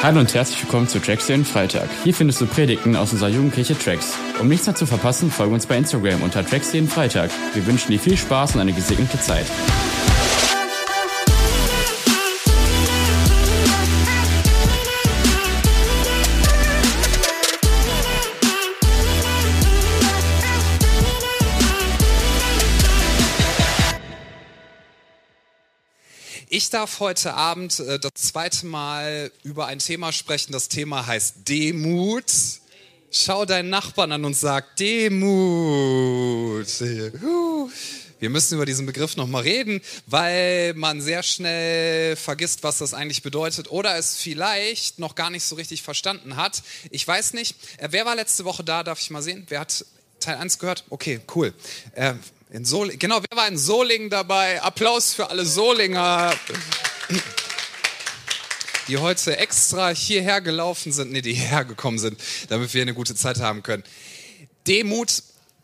Hallo 0.00 0.20
und 0.20 0.32
herzlich 0.32 0.62
willkommen 0.62 0.86
zu 0.86 1.00
Tracks 1.00 1.26
den 1.26 1.44
Freitag. 1.44 1.88
Hier 2.04 2.14
findest 2.14 2.40
du 2.40 2.46
Predigten 2.46 2.94
aus 2.94 3.12
unserer 3.12 3.30
Jugendkirche 3.30 3.76
Tracks. 3.76 4.16
Um 4.40 4.46
nichts 4.46 4.64
mehr 4.66 4.76
zu 4.76 4.86
verpassen, 4.86 5.28
folge 5.28 5.52
uns 5.52 5.66
bei 5.66 5.76
Instagram 5.76 6.22
unter 6.22 6.46
Tracks 6.46 6.70
den 6.70 6.86
Freitag. 6.86 7.32
Wir 7.52 7.66
wünschen 7.66 7.90
dir 7.90 7.98
viel 7.98 8.16
Spaß 8.16 8.54
und 8.54 8.60
eine 8.60 8.72
gesegnete 8.72 9.18
Zeit. 9.18 9.46
Ich 26.58 26.70
darf 26.70 26.98
heute 26.98 27.34
Abend 27.34 27.78
äh, 27.78 28.00
das 28.00 28.14
zweite 28.14 28.66
Mal 28.66 29.30
über 29.44 29.68
ein 29.68 29.78
Thema 29.78 30.10
sprechen. 30.10 30.50
Das 30.50 30.68
Thema 30.68 31.06
heißt 31.06 31.48
Demut. 31.48 32.24
Schau 33.12 33.44
deinen 33.44 33.70
Nachbarn 33.70 34.10
an 34.10 34.24
und 34.24 34.34
sag 34.34 34.74
Demut. 34.74 36.66
Wir 36.80 38.28
müssen 38.28 38.54
über 38.56 38.66
diesen 38.66 38.86
Begriff 38.86 39.16
nochmal 39.16 39.42
reden, 39.42 39.80
weil 40.06 40.74
man 40.74 41.00
sehr 41.00 41.22
schnell 41.22 42.16
vergisst, 42.16 42.64
was 42.64 42.78
das 42.78 42.92
eigentlich 42.92 43.22
bedeutet 43.22 43.70
oder 43.70 43.96
es 43.96 44.16
vielleicht 44.16 44.98
noch 44.98 45.14
gar 45.14 45.30
nicht 45.30 45.44
so 45.44 45.54
richtig 45.54 45.84
verstanden 45.84 46.34
hat. 46.34 46.64
Ich 46.90 47.06
weiß 47.06 47.34
nicht. 47.34 47.54
Äh, 47.76 47.90
wer 47.92 48.04
war 48.04 48.16
letzte 48.16 48.44
Woche 48.44 48.64
da? 48.64 48.82
Darf 48.82 48.98
ich 48.98 49.10
mal 49.10 49.22
sehen? 49.22 49.46
Wer 49.48 49.60
hat 49.60 49.86
Teil 50.18 50.38
1 50.38 50.58
gehört? 50.58 50.82
Okay, 50.90 51.20
cool. 51.36 51.54
Äh, 51.94 52.14
in 52.50 52.64
Soling, 52.64 52.98
genau, 52.98 53.20
wer 53.28 53.36
war 53.36 53.48
in 53.48 53.58
Solingen 53.58 54.10
dabei? 54.10 54.62
Applaus 54.62 55.12
für 55.12 55.30
alle 55.30 55.44
Solinger, 55.44 56.34
die 58.88 58.96
heute 58.96 59.36
extra 59.36 59.90
hierher 59.90 60.40
gelaufen 60.40 60.92
sind, 60.92 61.12
nee, 61.12 61.20
die 61.20 61.34
hierher 61.34 61.64
gekommen 61.64 61.98
sind, 61.98 62.18
damit 62.48 62.72
wir 62.72 62.82
eine 62.82 62.94
gute 62.94 63.14
Zeit 63.14 63.40
haben 63.40 63.62
können. 63.62 63.84
Demut 64.66 65.22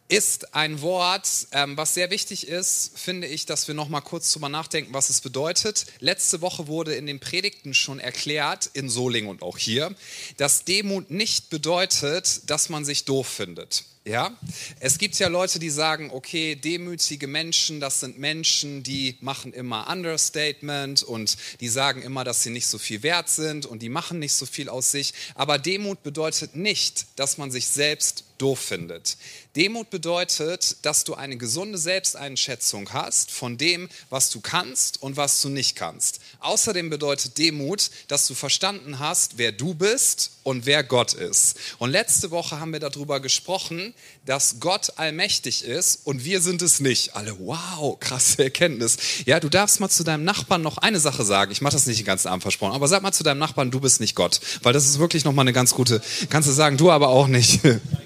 ist 0.08 0.54
ein 0.54 0.82
Wort, 0.82 1.28
ähm, 1.52 1.78
was 1.78 1.94
sehr 1.94 2.10
wichtig 2.10 2.46
ist, 2.46 2.98
finde 2.98 3.26
ich, 3.26 3.46
dass 3.46 3.66
wir 3.66 3.74
noch 3.74 3.88
mal 3.88 4.02
kurz 4.02 4.30
drüber 4.30 4.50
nachdenken, 4.50 4.92
was 4.92 5.08
es 5.08 5.22
bedeutet. 5.22 5.86
Letzte 6.00 6.42
Woche 6.42 6.66
wurde 6.66 6.94
in 6.94 7.06
den 7.06 7.20
Predigten 7.20 7.72
schon 7.72 7.98
erklärt, 7.98 8.68
in 8.74 8.90
Solingen 8.90 9.30
und 9.30 9.42
auch 9.42 9.56
hier, 9.56 9.94
dass 10.36 10.64
Demut 10.64 11.10
nicht 11.10 11.48
bedeutet, 11.48 12.50
dass 12.50 12.68
man 12.68 12.84
sich 12.84 13.06
doof 13.06 13.26
findet. 13.26 13.84
Ja, 14.06 14.36
es 14.80 14.98
gibt 14.98 15.18
ja 15.18 15.28
Leute, 15.28 15.58
die 15.58 15.70
sagen, 15.70 16.10
okay, 16.12 16.56
demütige 16.56 17.26
Menschen, 17.26 17.80
das 17.80 18.00
sind 18.00 18.18
Menschen, 18.18 18.82
die 18.82 19.16
machen 19.22 19.54
immer 19.54 19.88
Understatement 19.90 21.02
und 21.02 21.38
die 21.60 21.68
sagen 21.68 22.02
immer, 22.02 22.22
dass 22.22 22.42
sie 22.42 22.50
nicht 22.50 22.66
so 22.66 22.76
viel 22.76 23.02
wert 23.02 23.30
sind 23.30 23.64
und 23.64 23.80
die 23.80 23.88
machen 23.88 24.18
nicht 24.18 24.34
so 24.34 24.44
viel 24.44 24.68
aus 24.68 24.90
sich. 24.90 25.14
Aber 25.34 25.58
Demut 25.58 26.02
bedeutet 26.02 26.54
nicht, 26.54 27.06
dass 27.16 27.38
man 27.38 27.50
sich 27.50 27.66
selbst 27.66 28.24
doof 28.44 28.58
findet. 28.58 29.16
Demut 29.56 29.88
bedeutet, 29.88 30.76
dass 30.82 31.04
du 31.04 31.14
eine 31.14 31.38
gesunde 31.38 31.78
Selbsteinschätzung 31.78 32.92
hast 32.92 33.30
von 33.30 33.56
dem, 33.56 33.88
was 34.10 34.28
du 34.28 34.40
kannst 34.40 35.00
und 35.00 35.16
was 35.16 35.40
du 35.40 35.48
nicht 35.48 35.76
kannst. 35.76 36.20
Außerdem 36.40 36.90
bedeutet 36.90 37.38
Demut, 37.38 37.90
dass 38.08 38.26
du 38.26 38.34
verstanden 38.34 38.98
hast, 38.98 39.38
wer 39.38 39.50
du 39.50 39.72
bist 39.72 40.32
und 40.42 40.66
wer 40.66 40.84
Gott 40.84 41.14
ist. 41.14 41.56
Und 41.78 41.90
letzte 41.90 42.30
Woche 42.32 42.60
haben 42.60 42.74
wir 42.74 42.80
darüber 42.80 43.20
gesprochen, 43.20 43.94
dass 44.26 44.60
Gott 44.60 44.92
allmächtig 44.96 45.64
ist 45.64 46.00
und 46.04 46.26
wir 46.26 46.42
sind 46.42 46.60
es 46.60 46.80
nicht. 46.80 47.16
Alle, 47.16 47.38
wow, 47.38 47.98
krasse 47.98 48.44
Erkenntnis. 48.44 48.98
Ja, 49.24 49.40
du 49.40 49.48
darfst 49.48 49.80
mal 49.80 49.88
zu 49.88 50.04
deinem 50.04 50.24
Nachbarn 50.24 50.60
noch 50.60 50.76
eine 50.76 51.00
Sache 51.00 51.24
sagen. 51.24 51.50
Ich 51.50 51.62
mache 51.62 51.72
das 51.72 51.86
nicht 51.86 52.00
den 52.00 52.06
ganzen 52.06 52.28
Abend 52.28 52.42
versprochen, 52.42 52.74
aber 52.74 52.88
sag 52.88 53.02
mal 53.02 53.12
zu 53.12 53.22
deinem 53.22 53.38
Nachbarn, 53.38 53.70
du 53.70 53.80
bist 53.80 54.00
nicht 54.00 54.14
Gott. 54.14 54.40
Weil 54.62 54.74
das 54.74 54.84
ist 54.84 54.98
wirklich 54.98 55.24
nochmal 55.24 55.44
eine 55.44 55.54
ganz 55.54 55.72
gute, 55.74 56.02
kannst 56.28 56.46
du 56.46 56.52
sagen, 56.52 56.76
du 56.76 56.90
aber 56.90 57.08
auch 57.08 57.26
nicht. 57.26 57.60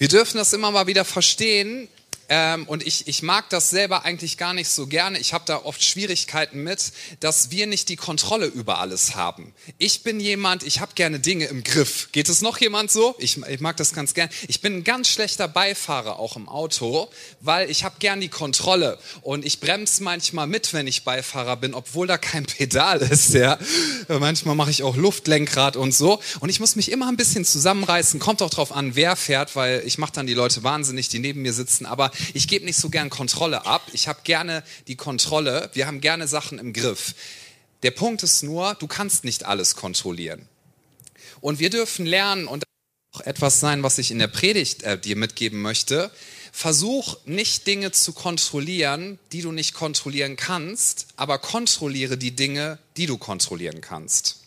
Wir 0.00 0.08
dürfen 0.08 0.38
das 0.38 0.54
immer 0.54 0.70
mal 0.70 0.86
wieder 0.86 1.04
verstehen, 1.04 1.86
ähm, 2.32 2.64
und 2.68 2.86
ich, 2.86 3.08
ich 3.08 3.22
mag 3.24 3.50
das 3.50 3.70
selber 3.70 4.04
eigentlich 4.04 4.38
gar 4.38 4.54
nicht 4.54 4.68
so 4.68 4.86
gerne. 4.86 5.18
Ich 5.18 5.32
habe 5.32 5.42
da 5.46 5.56
oft 5.64 5.82
Schwierigkeiten 5.82 6.62
mit, 6.62 6.92
dass 7.18 7.50
wir 7.50 7.66
nicht 7.66 7.88
die 7.88 7.96
Kontrolle 7.96 8.46
über 8.46 8.78
alles 8.78 9.16
haben. 9.16 9.52
Ich 9.78 10.04
bin 10.04 10.20
jemand, 10.20 10.62
ich 10.62 10.78
habe 10.78 10.92
gerne 10.94 11.18
Dinge 11.18 11.46
im 11.46 11.64
Griff. 11.64 12.08
Geht 12.12 12.28
es 12.28 12.40
noch 12.40 12.58
jemand 12.60 12.92
so? 12.92 13.16
Ich, 13.18 13.44
ich 13.48 13.60
mag 13.60 13.76
das 13.78 13.92
ganz 13.92 14.14
gern. 14.14 14.30
Ich 14.46 14.60
bin 14.60 14.76
ein 14.76 14.84
ganz 14.84 15.08
schlechter 15.08 15.48
Beifahrer 15.48 16.20
auch 16.20 16.36
im 16.36 16.48
Auto, 16.48 17.08
weil 17.40 17.68
ich 17.68 17.82
habe 17.82 17.96
gern 17.98 18.20
die 18.20 18.28
Kontrolle 18.28 19.00
und 19.22 19.44
ich 19.44 19.58
bremse 19.58 20.04
manchmal 20.04 20.46
mit, 20.46 20.72
wenn 20.72 20.86
ich 20.86 21.02
Beifahrer 21.02 21.56
bin, 21.56 21.74
obwohl 21.74 22.06
da 22.06 22.16
kein 22.16 22.46
Pedal 22.46 22.98
ist. 23.10 23.34
Ja. 23.34 23.58
Manchmal 24.06 24.54
mache 24.54 24.70
ich 24.70 24.84
auch 24.84 24.94
Luftlenkrad 24.94 25.76
und 25.76 25.92
so 25.92 26.20
und 26.38 26.48
ich 26.48 26.60
muss 26.60 26.76
mich 26.76 26.92
immer 26.92 27.08
ein 27.08 27.16
bisschen 27.16 27.44
zusammenreißen. 27.44 28.20
Kommt 28.20 28.40
auch 28.40 28.50
drauf 28.50 28.70
an, 28.70 28.94
wer 28.94 29.16
fährt, 29.16 29.56
weil 29.56 29.82
ich 29.84 29.98
mache 29.98 30.12
dann 30.12 30.28
die 30.28 30.34
Leute 30.34 30.62
wahnsinnig, 30.62 31.08
die 31.08 31.18
neben 31.18 31.42
mir 31.42 31.52
sitzen. 31.52 31.86
Aber 31.86 32.12
ich 32.34 32.48
gebe 32.48 32.64
nicht 32.64 32.78
so 32.78 32.90
gern 32.90 33.10
Kontrolle 33.10 33.66
ab. 33.66 33.82
Ich 33.92 34.08
habe 34.08 34.20
gerne 34.24 34.62
die 34.88 34.96
Kontrolle. 34.96 35.70
Wir 35.72 35.86
haben 35.86 36.00
gerne 36.00 36.28
Sachen 36.28 36.58
im 36.58 36.72
Griff. 36.72 37.14
Der 37.82 37.90
Punkt 37.90 38.22
ist 38.22 38.42
nur, 38.42 38.74
du 38.74 38.86
kannst 38.86 39.24
nicht 39.24 39.44
alles 39.44 39.76
kontrollieren. 39.76 40.48
Und 41.40 41.58
wir 41.58 41.70
dürfen 41.70 42.06
lernen, 42.06 42.46
und 42.46 42.64
auch 43.12 43.20
etwas 43.22 43.60
sein, 43.60 43.82
was 43.82 43.98
ich 43.98 44.10
in 44.10 44.18
der 44.18 44.28
Predigt 44.28 44.82
äh, 44.82 44.98
dir 44.98 45.16
mitgeben 45.16 45.60
möchte, 45.62 46.10
versuch 46.52 47.16
nicht 47.24 47.66
Dinge 47.66 47.92
zu 47.92 48.12
kontrollieren, 48.12 49.18
die 49.32 49.42
du 49.42 49.52
nicht 49.52 49.74
kontrollieren 49.74 50.36
kannst, 50.36 51.06
aber 51.16 51.38
kontrolliere 51.38 52.18
die 52.18 52.36
Dinge, 52.36 52.78
die 52.96 53.06
du 53.06 53.18
kontrollieren 53.18 53.80
kannst. 53.80 54.40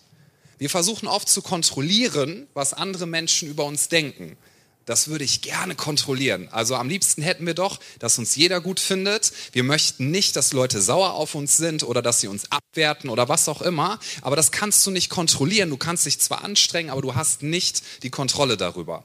Wir 0.57 0.69
versuchen 0.69 1.07
oft 1.07 1.28
zu 1.28 1.41
kontrollieren, 1.41 2.47
was 2.53 2.73
andere 2.73 3.05
Menschen 3.07 3.50
über 3.50 3.66
uns 3.66 3.90
denken. 3.90 4.38
Das 4.85 5.07
würde 5.07 5.23
ich 5.23 5.41
gerne 5.41 5.75
kontrollieren. 5.75 6.49
Also 6.51 6.75
am 6.75 6.89
liebsten 6.89 7.21
hätten 7.21 7.45
wir 7.45 7.53
doch, 7.53 7.79
dass 7.99 8.19
uns 8.19 8.35
jeder 8.35 8.59
gut 8.59 8.81
findet. 8.81 9.31
Wir 9.53 9.63
möchten 9.63 10.11
nicht, 10.11 10.35
dass 10.35 10.51
Leute 10.51 10.81
sauer 10.81 11.13
auf 11.13 11.35
uns 11.35 11.55
sind 11.55 11.83
oder 11.83 12.01
dass 12.01 12.19
sie 12.19 12.27
uns 12.27 12.51
abwerten 12.51 13.09
oder 13.09 13.29
was 13.29 13.47
auch 13.47 13.61
immer. 13.61 13.99
Aber 14.22 14.35
das 14.35 14.51
kannst 14.51 14.85
du 14.85 14.91
nicht 14.91 15.09
kontrollieren. 15.09 15.69
Du 15.69 15.77
kannst 15.77 16.05
dich 16.05 16.19
zwar 16.19 16.43
anstrengen, 16.43 16.89
aber 16.89 17.01
du 17.01 17.16
hast 17.16 17.43
nicht 17.43 18.03
die 18.03 18.09
Kontrolle 18.09 18.57
darüber. 18.57 19.03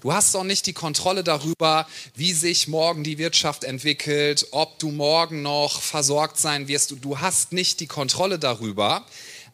Du 0.00 0.14
hast 0.14 0.34
auch 0.34 0.44
nicht 0.44 0.66
die 0.66 0.72
Kontrolle 0.72 1.22
darüber, 1.22 1.86
wie 2.14 2.32
sich 2.32 2.68
morgen 2.68 3.04
die 3.04 3.18
Wirtschaft 3.18 3.64
entwickelt, 3.64 4.46
ob 4.50 4.78
du 4.78 4.90
morgen 4.90 5.42
noch 5.42 5.82
versorgt 5.82 6.38
sein 6.38 6.68
wirst. 6.68 6.94
Du 7.02 7.20
hast 7.20 7.52
nicht 7.52 7.80
die 7.80 7.86
Kontrolle 7.86 8.38
darüber 8.38 9.04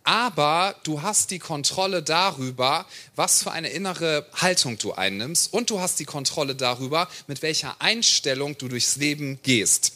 aber 0.06 0.77
du 0.84 1.03
hast 1.03 1.33
die 1.33 1.41
Kontrolle 1.41 2.00
darüber, 2.00 2.87
was 3.17 3.43
für 3.43 3.50
eine 3.50 3.71
innere 3.71 4.25
Haltung 4.34 4.78
du 4.78 4.93
einnimmst 4.93 5.53
und 5.53 5.69
du 5.69 5.81
hast 5.81 5.99
die 5.99 6.05
Kontrolle 6.05 6.55
darüber, 6.55 7.09
mit 7.27 7.43
welcher 7.43 7.75
Einstellung 7.81 8.56
du 8.56 8.69
durchs 8.69 8.97
Leben 8.97 9.41
gehst. 9.43 9.95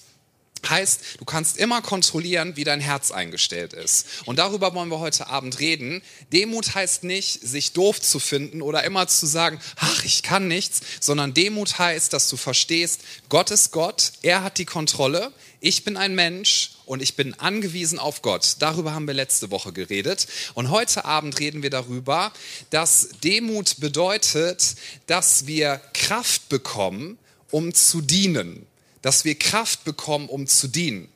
Heißt, 0.68 1.00
du 1.18 1.24
kannst 1.24 1.56
immer 1.56 1.80
kontrollieren, 1.80 2.56
wie 2.56 2.64
dein 2.64 2.80
Herz 2.80 3.12
eingestellt 3.12 3.72
ist. 3.72 4.06
Und 4.26 4.38
darüber 4.38 4.74
wollen 4.74 4.90
wir 4.90 4.98
heute 4.98 5.28
Abend 5.28 5.58
reden. 5.60 6.02
Demut 6.32 6.74
heißt 6.74 7.04
nicht, 7.04 7.40
sich 7.40 7.72
doof 7.72 8.00
zu 8.00 8.18
finden 8.18 8.62
oder 8.62 8.84
immer 8.84 9.06
zu 9.06 9.26
sagen, 9.26 9.60
ach, 9.76 10.04
ich 10.04 10.22
kann 10.22 10.48
nichts, 10.48 10.80
sondern 11.00 11.34
Demut 11.34 11.78
heißt, 11.78 12.12
dass 12.12 12.28
du 12.28 12.36
verstehst, 12.36 13.02
Gott 13.28 13.50
ist 13.50 13.70
Gott, 13.70 14.12
er 14.22 14.42
hat 14.42 14.58
die 14.58 14.66
Kontrolle, 14.66 15.32
ich 15.60 15.84
bin 15.84 15.96
ein 15.96 16.14
Mensch 16.14 16.72
und 16.90 17.00
ich 17.02 17.16
bin 17.16 17.34
angewiesen 17.34 17.98
auf 17.98 18.20
Gott. 18.20 18.56
Darüber 18.58 18.92
haben 18.92 19.06
wir 19.06 19.14
letzte 19.14 19.50
Woche 19.50 19.72
geredet. 19.72 20.26
Und 20.54 20.70
heute 20.70 21.04
Abend 21.04 21.38
reden 21.38 21.62
wir 21.62 21.70
darüber, 21.70 22.32
dass 22.70 23.10
Demut 23.22 23.78
bedeutet, 23.78 24.74
dass 25.06 25.46
wir 25.46 25.80
Kraft 25.94 26.48
bekommen, 26.48 27.16
um 27.50 27.72
zu 27.72 28.00
dienen 28.00 28.66
dass 29.02 29.24
wir 29.24 29.34
Kraft 29.34 29.84
bekommen, 29.84 30.28
um 30.28 30.46
zu 30.46 30.68
dienen. 30.68 31.08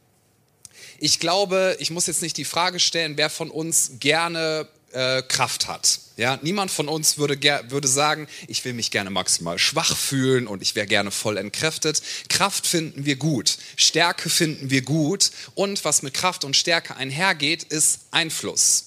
Ich 0.98 1.20
glaube, 1.20 1.76
ich 1.80 1.90
muss 1.90 2.06
jetzt 2.06 2.22
nicht 2.22 2.36
die 2.36 2.44
Frage 2.44 2.80
stellen, 2.80 3.16
wer 3.16 3.28
von 3.28 3.50
uns 3.50 3.92
gerne 4.00 4.68
äh, 4.94 5.22
Kraft 5.22 5.68
hat. 5.68 6.00
Ja, 6.16 6.38
niemand 6.42 6.70
von 6.70 6.88
uns 6.88 7.18
würde, 7.18 7.36
würde 7.70 7.88
sagen, 7.88 8.28
ich 8.46 8.64
will 8.64 8.72
mich 8.72 8.92
gerne 8.92 9.10
maximal 9.10 9.58
schwach 9.58 9.96
fühlen 9.96 10.46
und 10.46 10.62
ich 10.62 10.76
wäre 10.76 10.86
gerne 10.86 11.10
voll 11.10 11.36
entkräftet. 11.36 12.00
Kraft 12.28 12.66
finden 12.66 13.04
wir 13.04 13.16
gut, 13.16 13.58
Stärke 13.76 14.30
finden 14.30 14.70
wir 14.70 14.82
gut 14.82 15.32
und 15.54 15.84
was 15.84 16.02
mit 16.02 16.14
Kraft 16.14 16.44
und 16.44 16.56
Stärke 16.56 16.96
einhergeht, 16.96 17.64
ist 17.64 18.00
Einfluss. 18.12 18.86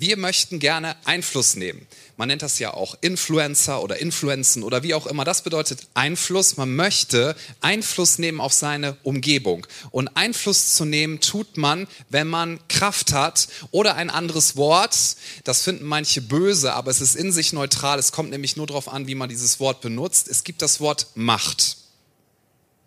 Wir 0.00 0.16
möchten 0.16 0.60
gerne 0.60 0.96
Einfluss 1.04 1.56
nehmen. 1.56 1.86
Man 2.16 2.28
nennt 2.28 2.40
das 2.40 2.58
ja 2.58 2.72
auch 2.72 2.96
Influencer 3.02 3.82
oder 3.82 4.00
Influenzen 4.00 4.62
oder 4.62 4.82
wie 4.82 4.94
auch 4.94 5.06
immer. 5.06 5.26
Das 5.26 5.42
bedeutet 5.42 5.88
Einfluss. 5.92 6.56
Man 6.56 6.74
möchte 6.74 7.36
Einfluss 7.60 8.16
nehmen 8.16 8.40
auf 8.40 8.54
seine 8.54 8.96
Umgebung. 9.02 9.66
Und 9.90 10.08
Einfluss 10.16 10.74
zu 10.74 10.86
nehmen 10.86 11.20
tut 11.20 11.58
man, 11.58 11.86
wenn 12.08 12.28
man 12.28 12.66
Kraft 12.68 13.12
hat 13.12 13.48
oder 13.72 13.96
ein 13.96 14.08
anderes 14.08 14.56
Wort. 14.56 14.96
Das 15.44 15.60
finden 15.60 15.84
manche 15.84 16.22
böse, 16.22 16.72
aber 16.72 16.90
es 16.90 17.02
ist 17.02 17.14
in 17.14 17.30
sich 17.30 17.52
neutral. 17.52 17.98
Es 17.98 18.10
kommt 18.10 18.30
nämlich 18.30 18.56
nur 18.56 18.66
darauf 18.66 18.88
an, 18.88 19.06
wie 19.06 19.14
man 19.14 19.28
dieses 19.28 19.60
Wort 19.60 19.82
benutzt. 19.82 20.28
Es 20.28 20.44
gibt 20.44 20.62
das 20.62 20.80
Wort 20.80 21.08
Macht. 21.14 21.76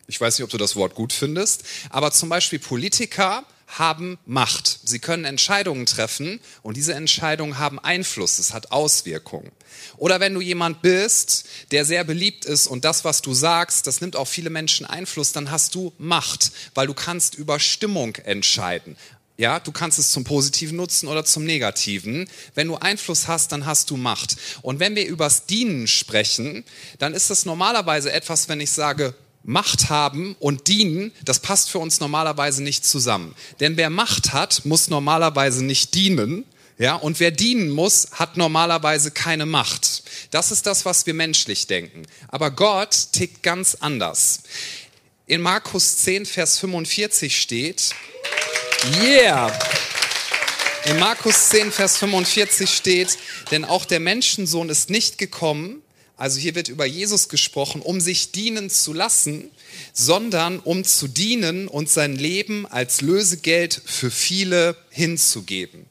Ich 0.08 0.20
weiß 0.20 0.40
nicht, 0.40 0.46
ob 0.46 0.50
du 0.50 0.58
das 0.58 0.76
Wort 0.76 0.96
gut 0.96 1.14
findest, 1.14 1.64
aber 1.92 2.12
zum 2.12 2.30
Beispiel 2.30 2.58
Politiker 2.58 3.46
haben 3.80 4.18
Macht. 4.26 4.80
Sie 4.84 5.00
können 5.00 5.26
Entscheidungen 5.26 5.86
treffen 5.86 6.40
und 6.62 6.78
diese 6.78 6.94
Entscheidungen 6.94 7.60
haben 7.60 7.80
Einfluss, 7.80 8.40
es 8.40 8.54
hat 8.54 8.72
Auswirkungen. 8.72 9.52
Oder 9.98 10.20
wenn 10.20 10.34
du 10.34 10.42
jemand 10.42 10.82
bist, 10.82 11.46
der 11.72 11.86
sehr 11.86 12.04
beliebt 12.04 12.46
ist 12.46 12.68
und 12.68 12.86
das, 12.86 13.04
was 13.04 13.22
du 13.22 13.34
sagst, 13.34 13.88
das 13.88 14.02
nimmt 14.02 14.16
auf 14.16 14.30
viele 14.30 14.50
Menschen 14.50 14.86
Einfluss, 14.86 15.32
dann 15.32 15.52
hast 15.52 15.76
du 15.76 15.94
Macht, 15.98 16.52
weil 16.74 16.88
du 16.88 16.94
kannst 16.94 17.36
über 17.36 17.60
Stimmung 17.60 18.16
entscheiden. 18.18 18.96
Ja, 19.36 19.60
du 19.60 19.72
kannst 19.72 19.98
es 19.98 20.12
zum 20.12 20.24
Positiven 20.24 20.78
nutzen 20.78 21.08
oder 21.08 21.26
zum 21.26 21.44
Negativen. 21.44 22.30
Wenn 22.54 22.68
du 22.68 22.76
Einfluss 22.76 23.28
hast, 23.28 23.52
dann 23.52 23.66
hast 23.66 23.90
du 23.90 23.98
Macht. 23.98 24.38
Und 24.62 24.80
wenn 24.80 24.96
wir 24.96 25.08
übers 25.08 25.48
Dienen 25.48 25.88
sprechen, 25.88 26.64
dann 27.00 27.16
ist 27.16 27.32
das 27.32 27.46
normalerweise 27.46 28.12
etwas, 28.12 28.48
wenn 28.48 28.62
ich 28.62 28.70
sage, 28.70 29.16
Macht 29.44 29.90
haben 29.90 30.36
und 30.40 30.68
dienen, 30.68 31.12
das 31.26 31.40
passt 31.40 31.70
für 31.70 31.80
uns 31.80 32.00
normalerweise 32.00 32.64
nicht 32.64 32.86
zusammen. 32.86 33.36
Denn 33.60 33.76
wer 33.76 33.90
Macht 33.90 34.34
hat, 34.34 34.66
muss 34.66 34.90
normalerweise 34.90 35.64
nicht 35.66 35.94
dienen. 35.96 36.46
Ja, 36.80 36.96
und 36.96 37.20
wer 37.20 37.30
dienen 37.30 37.70
muss, 37.70 38.08
hat 38.14 38.36
normalerweise 38.36 39.12
keine 39.12 39.46
Macht. 39.46 40.04
Das 40.32 40.52
ist 40.52 40.66
das, 40.66 40.86
was 40.86 41.06
wir 41.06 41.14
menschlich 41.14 41.68
denken. 41.68 42.04
Aber 42.30 42.50
Gott 42.52 43.10
tickt 43.12 43.44
ganz 43.44 43.76
anders. 43.76 44.40
In 45.28 45.42
Markus 45.42 45.98
10, 45.98 46.26
Vers 46.26 46.58
45 46.60 47.40
steht, 47.40 47.94
Yeah! 49.02 49.52
In 50.86 51.00
Markus 51.00 51.50
10, 51.50 51.72
Vers 51.72 51.98
45 51.98 52.70
steht, 52.70 53.18
denn 53.52 53.64
auch 53.64 53.86
der 53.86 54.02
Menschensohn 54.02 54.68
ist 54.68 54.90
nicht 54.90 55.18
gekommen, 55.18 55.83
also 56.16 56.40
hier 56.40 56.56
wird 56.56 56.70
über 56.70 56.86
Jesus 56.86 57.28
gesprochen, 57.28 57.82
um 57.82 58.00
sich 58.00 58.32
dienen 58.32 58.70
zu 58.70 58.94
lassen, 58.94 59.50
sondern 59.94 60.60
um 60.60 60.84
zu 60.84 61.08
dienen 61.08 61.68
und 61.68 61.90
sein 61.90 62.16
Leben 62.16 62.66
als 62.68 63.02
Lösegeld 63.02 63.82
für 63.86 64.12
viele 64.12 64.78
hinzugeben. 64.90 65.86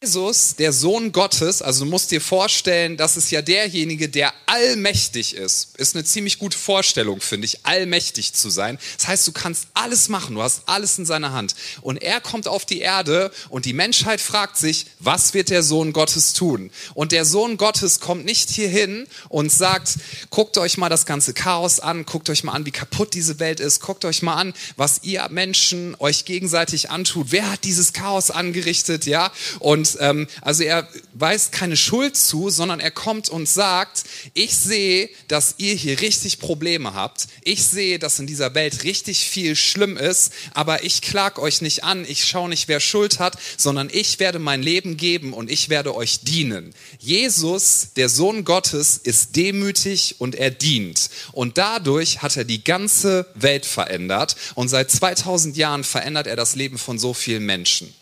Jesus, 0.00 0.56
der 0.56 0.72
Sohn 0.72 1.12
Gottes, 1.12 1.60
also 1.60 1.84
du 1.84 1.90
musst 1.90 2.10
dir 2.10 2.22
vorstellen, 2.22 2.96
das 2.96 3.18
ist 3.18 3.30
ja 3.30 3.42
derjenige, 3.42 4.08
der 4.08 4.32
allmächtig 4.46 5.34
ist. 5.34 5.76
Ist 5.76 5.94
eine 5.94 6.04
ziemlich 6.04 6.38
gute 6.38 6.56
Vorstellung, 6.56 7.20
finde 7.20 7.44
ich, 7.44 7.66
allmächtig 7.66 8.32
zu 8.32 8.48
sein. 8.48 8.78
Das 8.96 9.08
heißt, 9.08 9.26
du 9.26 9.32
kannst 9.32 9.66
alles 9.74 10.08
machen, 10.08 10.36
du 10.36 10.42
hast 10.42 10.62
alles 10.66 10.98
in 10.98 11.04
seiner 11.04 11.32
Hand. 11.32 11.54
Und 11.82 11.98
er 11.98 12.22
kommt 12.22 12.48
auf 12.48 12.64
die 12.64 12.80
Erde 12.80 13.30
und 13.50 13.66
die 13.66 13.74
Menschheit 13.74 14.22
fragt 14.22 14.56
sich, 14.56 14.86
was 15.00 15.34
wird 15.34 15.50
der 15.50 15.62
Sohn 15.62 15.92
Gottes 15.92 16.32
tun? 16.32 16.70
Und 16.94 17.12
der 17.12 17.26
Sohn 17.26 17.58
Gottes 17.58 18.00
kommt 18.00 18.24
nicht 18.24 18.48
hierhin 18.48 19.06
und 19.28 19.52
sagt, 19.52 19.96
guckt 20.30 20.56
euch 20.56 20.78
mal 20.78 20.88
das 20.88 21.04
ganze 21.04 21.34
Chaos 21.34 21.78
an, 21.78 22.06
guckt 22.06 22.30
euch 22.30 22.42
mal 22.42 22.52
an, 22.52 22.64
wie 22.64 22.70
kaputt 22.70 23.12
diese 23.12 23.38
Welt 23.38 23.60
ist, 23.60 23.80
guckt 23.80 24.06
euch 24.06 24.22
mal 24.22 24.36
an, 24.36 24.54
was 24.76 25.00
ihr 25.02 25.28
Menschen 25.28 25.94
euch 25.98 26.24
gegenseitig 26.24 26.90
antut. 26.90 27.32
Wer 27.32 27.50
hat 27.50 27.64
dieses 27.64 27.92
Chaos 27.92 28.30
angerichtet, 28.30 29.04
ja? 29.04 29.30
Und 29.58 29.73
und 29.74 29.96
ähm, 29.98 30.28
also 30.40 30.62
er 30.62 30.86
weist 31.14 31.50
keine 31.50 31.76
Schuld 31.76 32.16
zu, 32.16 32.48
sondern 32.48 32.78
er 32.78 32.92
kommt 32.92 33.28
und 33.28 33.48
sagt, 33.48 34.04
ich 34.32 34.54
sehe, 34.54 35.10
dass 35.26 35.56
ihr 35.58 35.74
hier 35.74 36.00
richtig 36.00 36.38
Probleme 36.38 36.94
habt. 36.94 37.26
Ich 37.42 37.64
sehe, 37.64 37.98
dass 37.98 38.20
in 38.20 38.28
dieser 38.28 38.54
Welt 38.54 38.84
richtig 38.84 39.26
viel 39.26 39.56
schlimm 39.56 39.96
ist, 39.96 40.32
aber 40.54 40.84
ich 40.84 41.02
klag 41.02 41.40
euch 41.40 41.60
nicht 41.60 41.82
an, 41.82 42.04
ich 42.08 42.24
schaue 42.24 42.48
nicht, 42.48 42.68
wer 42.68 42.78
Schuld 42.78 43.18
hat, 43.18 43.36
sondern 43.56 43.90
ich 43.92 44.20
werde 44.20 44.38
mein 44.38 44.62
Leben 44.62 44.96
geben 44.96 45.32
und 45.32 45.50
ich 45.50 45.68
werde 45.70 45.96
euch 45.96 46.20
dienen. 46.20 46.72
Jesus, 47.00 47.88
der 47.96 48.08
Sohn 48.08 48.44
Gottes, 48.44 48.96
ist 49.02 49.34
demütig 49.34 50.20
und 50.20 50.36
er 50.36 50.52
dient. 50.52 51.10
Und 51.32 51.58
dadurch 51.58 52.22
hat 52.22 52.36
er 52.36 52.44
die 52.44 52.62
ganze 52.62 53.26
Welt 53.34 53.66
verändert 53.66 54.36
und 54.54 54.68
seit 54.68 54.92
2000 54.92 55.56
Jahren 55.56 55.82
verändert 55.82 56.28
er 56.28 56.36
das 56.36 56.54
Leben 56.54 56.78
von 56.78 57.00
so 57.00 57.12
vielen 57.12 57.44
Menschen. 57.44 57.92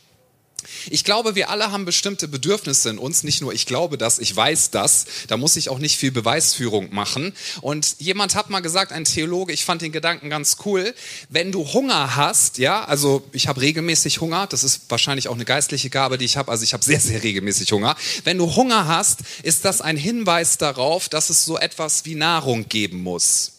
Ich 0.90 1.04
glaube, 1.04 1.34
wir 1.34 1.50
alle 1.50 1.70
haben 1.70 1.84
bestimmte 1.84 2.28
Bedürfnisse 2.28 2.90
in 2.90 2.98
uns. 2.98 3.22
Nicht 3.22 3.40
nur 3.40 3.52
ich 3.52 3.66
glaube 3.66 3.98
das, 3.98 4.18
ich 4.18 4.34
weiß 4.34 4.70
das. 4.70 5.06
Da 5.28 5.36
muss 5.36 5.56
ich 5.56 5.68
auch 5.68 5.78
nicht 5.78 5.96
viel 5.96 6.10
Beweisführung 6.10 6.94
machen. 6.94 7.32
Und 7.60 7.96
jemand 7.98 8.34
hat 8.34 8.50
mal 8.50 8.60
gesagt, 8.60 8.92
ein 8.92 9.04
Theologe, 9.04 9.52
ich 9.52 9.64
fand 9.64 9.82
den 9.82 9.92
Gedanken 9.92 10.30
ganz 10.30 10.56
cool. 10.64 10.94
Wenn 11.28 11.52
du 11.52 11.72
Hunger 11.72 12.16
hast, 12.16 12.58
ja, 12.58 12.84
also 12.84 13.24
ich 13.32 13.48
habe 13.48 13.60
regelmäßig 13.60 14.20
Hunger. 14.20 14.46
Das 14.46 14.64
ist 14.64 14.82
wahrscheinlich 14.88 15.28
auch 15.28 15.34
eine 15.34 15.44
geistliche 15.44 15.90
Gabe, 15.90 16.18
die 16.18 16.24
ich 16.24 16.36
habe. 16.36 16.50
Also 16.50 16.64
ich 16.64 16.72
habe 16.72 16.84
sehr, 16.84 17.00
sehr 17.00 17.22
regelmäßig 17.22 17.70
Hunger. 17.72 17.96
Wenn 18.24 18.38
du 18.38 18.54
Hunger 18.54 18.86
hast, 18.86 19.20
ist 19.42 19.64
das 19.64 19.80
ein 19.80 19.96
Hinweis 19.96 20.58
darauf, 20.58 21.08
dass 21.08 21.30
es 21.30 21.44
so 21.44 21.58
etwas 21.58 22.04
wie 22.04 22.14
Nahrung 22.14 22.68
geben 22.68 23.02
muss. 23.02 23.52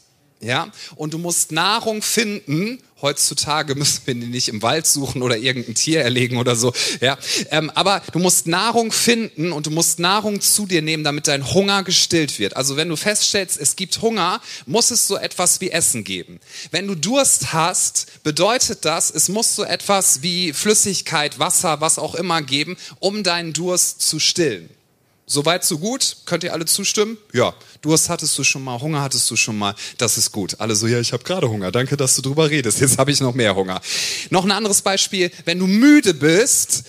Ja, 0.44 0.72
und 0.98 1.14
du 1.14 1.18
musst 1.18 1.54
Nahrung 1.54 2.02
finden, 2.02 2.80
Heutzutage 3.04 3.76
müssen 3.76 4.02
wir 4.06 4.16
die 4.16 4.28
nicht 4.28 4.48
im 4.48 4.62
Wald 4.62 4.88
suchen 4.88 5.22
oder 5.22 5.38
irgendein 5.38 5.76
Tier 5.76 6.02
erlegen 6.02 6.38
oder 6.38 6.56
so. 6.56 6.74
Ja, 7.02 7.18
ähm, 7.52 7.70
aber 7.76 8.02
du 8.14 8.20
musst 8.20 8.48
Nahrung 8.48 8.94
finden 8.94 9.52
und 9.52 9.66
du 9.66 9.72
musst 9.72 10.00
Nahrung 10.00 10.40
zu 10.40 10.66
dir 10.66 10.82
nehmen, 10.82 11.04
damit 11.04 11.28
dein 11.28 11.54
Hunger 11.54 11.84
gestillt 11.84 12.40
wird. 12.40 12.56
Also 12.56 12.78
wenn 12.78 12.88
du 12.88 12.96
feststellst, 12.96 13.60
es 13.60 13.76
gibt 13.76 14.02
Hunger, 14.02 14.42
muss 14.66 14.90
es 14.90 15.06
so 15.06 15.18
etwas 15.18 15.60
wie 15.60 15.70
Essen 15.70 16.06
geben. 16.06 16.40
Wenn 16.72 16.88
du 16.88 16.96
Durst 16.96 17.52
hast, 17.52 18.24
bedeutet 18.24 18.86
das, 18.86 19.12
es 19.12 19.28
muss 19.28 19.54
so 19.54 19.66
etwas 19.66 20.22
wie 20.22 20.54
Flüssigkeit, 20.54 21.40
Wasser, 21.40 21.82
was 21.82 22.00
auch 22.00 22.16
immer 22.16 22.42
geben, 22.42 22.78
um 23.00 23.24
deinen 23.24 23.52
Durst 23.52 24.02
zu 24.02 24.20
stillen. 24.20 24.70
Soweit, 25.26 25.64
so 25.64 25.78
gut. 25.78 26.18
Könnt 26.26 26.44
ihr 26.44 26.54
alle 26.54 26.66
zustimmen? 26.66 27.18
Ja. 27.32 27.54
Durst 27.82 28.10
hattest 28.10 28.38
du 28.38 28.44
schon 28.44 28.64
mal, 28.64 28.80
Hunger 28.80 29.02
hattest 29.02 29.30
du 29.32 29.36
schon 29.36 29.58
mal. 29.58 29.74
Das 29.98 30.18
ist 30.18 30.32
gut. 30.32 30.60
Alle 30.60 30.76
so, 30.76 30.88
ja, 30.88 31.00
ich 31.00 31.14
habe 31.14 31.24
gerade 31.24 31.50
Hunger. 31.50 31.72
Danke, 31.72 31.98
dass 31.98 32.16
du 32.16 32.22
drüber 32.22 32.50
redest. 32.50 32.80
Jetzt 32.82 32.98
habe 32.98 33.12
ich 33.12 33.20
noch 33.22 33.34
mehr 33.34 33.56
Hunger. 33.56 33.82
Noch 34.30 34.44
ein 34.44 34.52
anderes 34.52 34.82
Beispiel. 34.82 35.32
Wenn 35.46 35.60
du 35.60 35.68
müde 35.68 36.14
bist, 36.14 36.84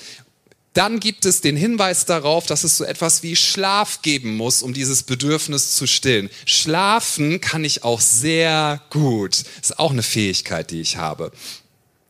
dann 0.72 0.98
gibt 0.98 1.24
es 1.24 1.40
den 1.40 1.56
Hinweis 1.56 2.04
darauf, 2.04 2.46
dass 2.46 2.64
es 2.64 2.76
so 2.76 2.84
etwas 2.84 3.22
wie 3.22 3.36
Schlaf 3.36 4.02
geben 4.02 4.36
muss, 4.36 4.62
um 4.62 4.74
dieses 4.74 5.04
Bedürfnis 5.04 5.76
zu 5.76 5.86
stillen. 5.86 6.28
Schlafen 6.44 7.40
kann 7.40 7.64
ich 7.64 7.84
auch 7.84 8.00
sehr 8.00 8.82
gut. 8.90 9.44
Ist 9.62 9.78
auch 9.78 9.92
eine 9.92 10.02
Fähigkeit, 10.02 10.72
die 10.72 10.80
ich 10.80 10.96
habe. 10.96 11.30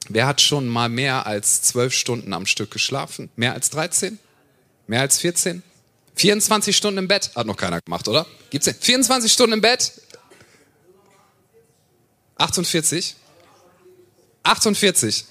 Wer 0.09 0.27
hat 0.27 0.41
schon 0.41 0.67
mal 0.67 0.89
mehr 0.89 1.27
als 1.27 1.63
zwölf 1.63 1.93
Stunden 1.93 2.33
am 2.33 2.47
Stück 2.47 2.71
geschlafen? 2.71 3.31
Mehr 3.37 3.53
als 3.53 3.69
13? 3.71 4.19
Mehr 4.87 5.03
als 5.03 5.19
14? 5.19 5.63
24 6.17 6.77
Stunden 6.77 6.99
im 6.99 7.09
Bett? 7.09 7.31
Hat 7.35 7.47
noch 7.47 7.57
keiner 7.57 7.81
gemacht, 7.81 8.07
oder? 8.09 8.27
Gibt's 8.51 8.67
denn? 8.67 8.77
24 8.79 9.33
Stunden 9.33 9.55
im 9.55 9.61
Bett? 9.61 9.93
48? 12.37 13.17
48. 14.43 15.25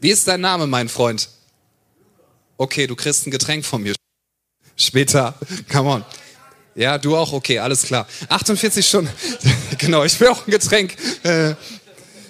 Wie 0.00 0.10
ist 0.10 0.28
dein 0.28 0.40
Name, 0.40 0.66
mein 0.66 0.88
Freund? 0.88 1.28
Okay, 2.56 2.86
du 2.86 2.96
kriegst 2.96 3.26
ein 3.26 3.30
Getränk 3.30 3.64
von 3.64 3.82
mir. 3.82 3.94
Später. 4.76 5.34
Come 5.70 5.88
on. 5.88 6.04
Ja, 6.74 6.98
du 6.98 7.16
auch? 7.16 7.32
Okay, 7.32 7.58
alles 7.58 7.82
klar. 7.82 8.06
48 8.28 8.86
Stunden. 8.86 9.10
genau, 9.78 10.04
ich 10.04 10.18
will 10.20 10.28
auch 10.28 10.46
ein 10.46 10.50
Getränk. 10.50 10.94
Äh, 11.22 11.54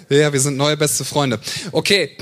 ja, 0.09 0.31
wir 0.31 0.39
sind 0.39 0.55
neue 0.55 0.77
beste 0.77 1.03
Freunde. 1.03 1.39
Okay. 1.71 2.17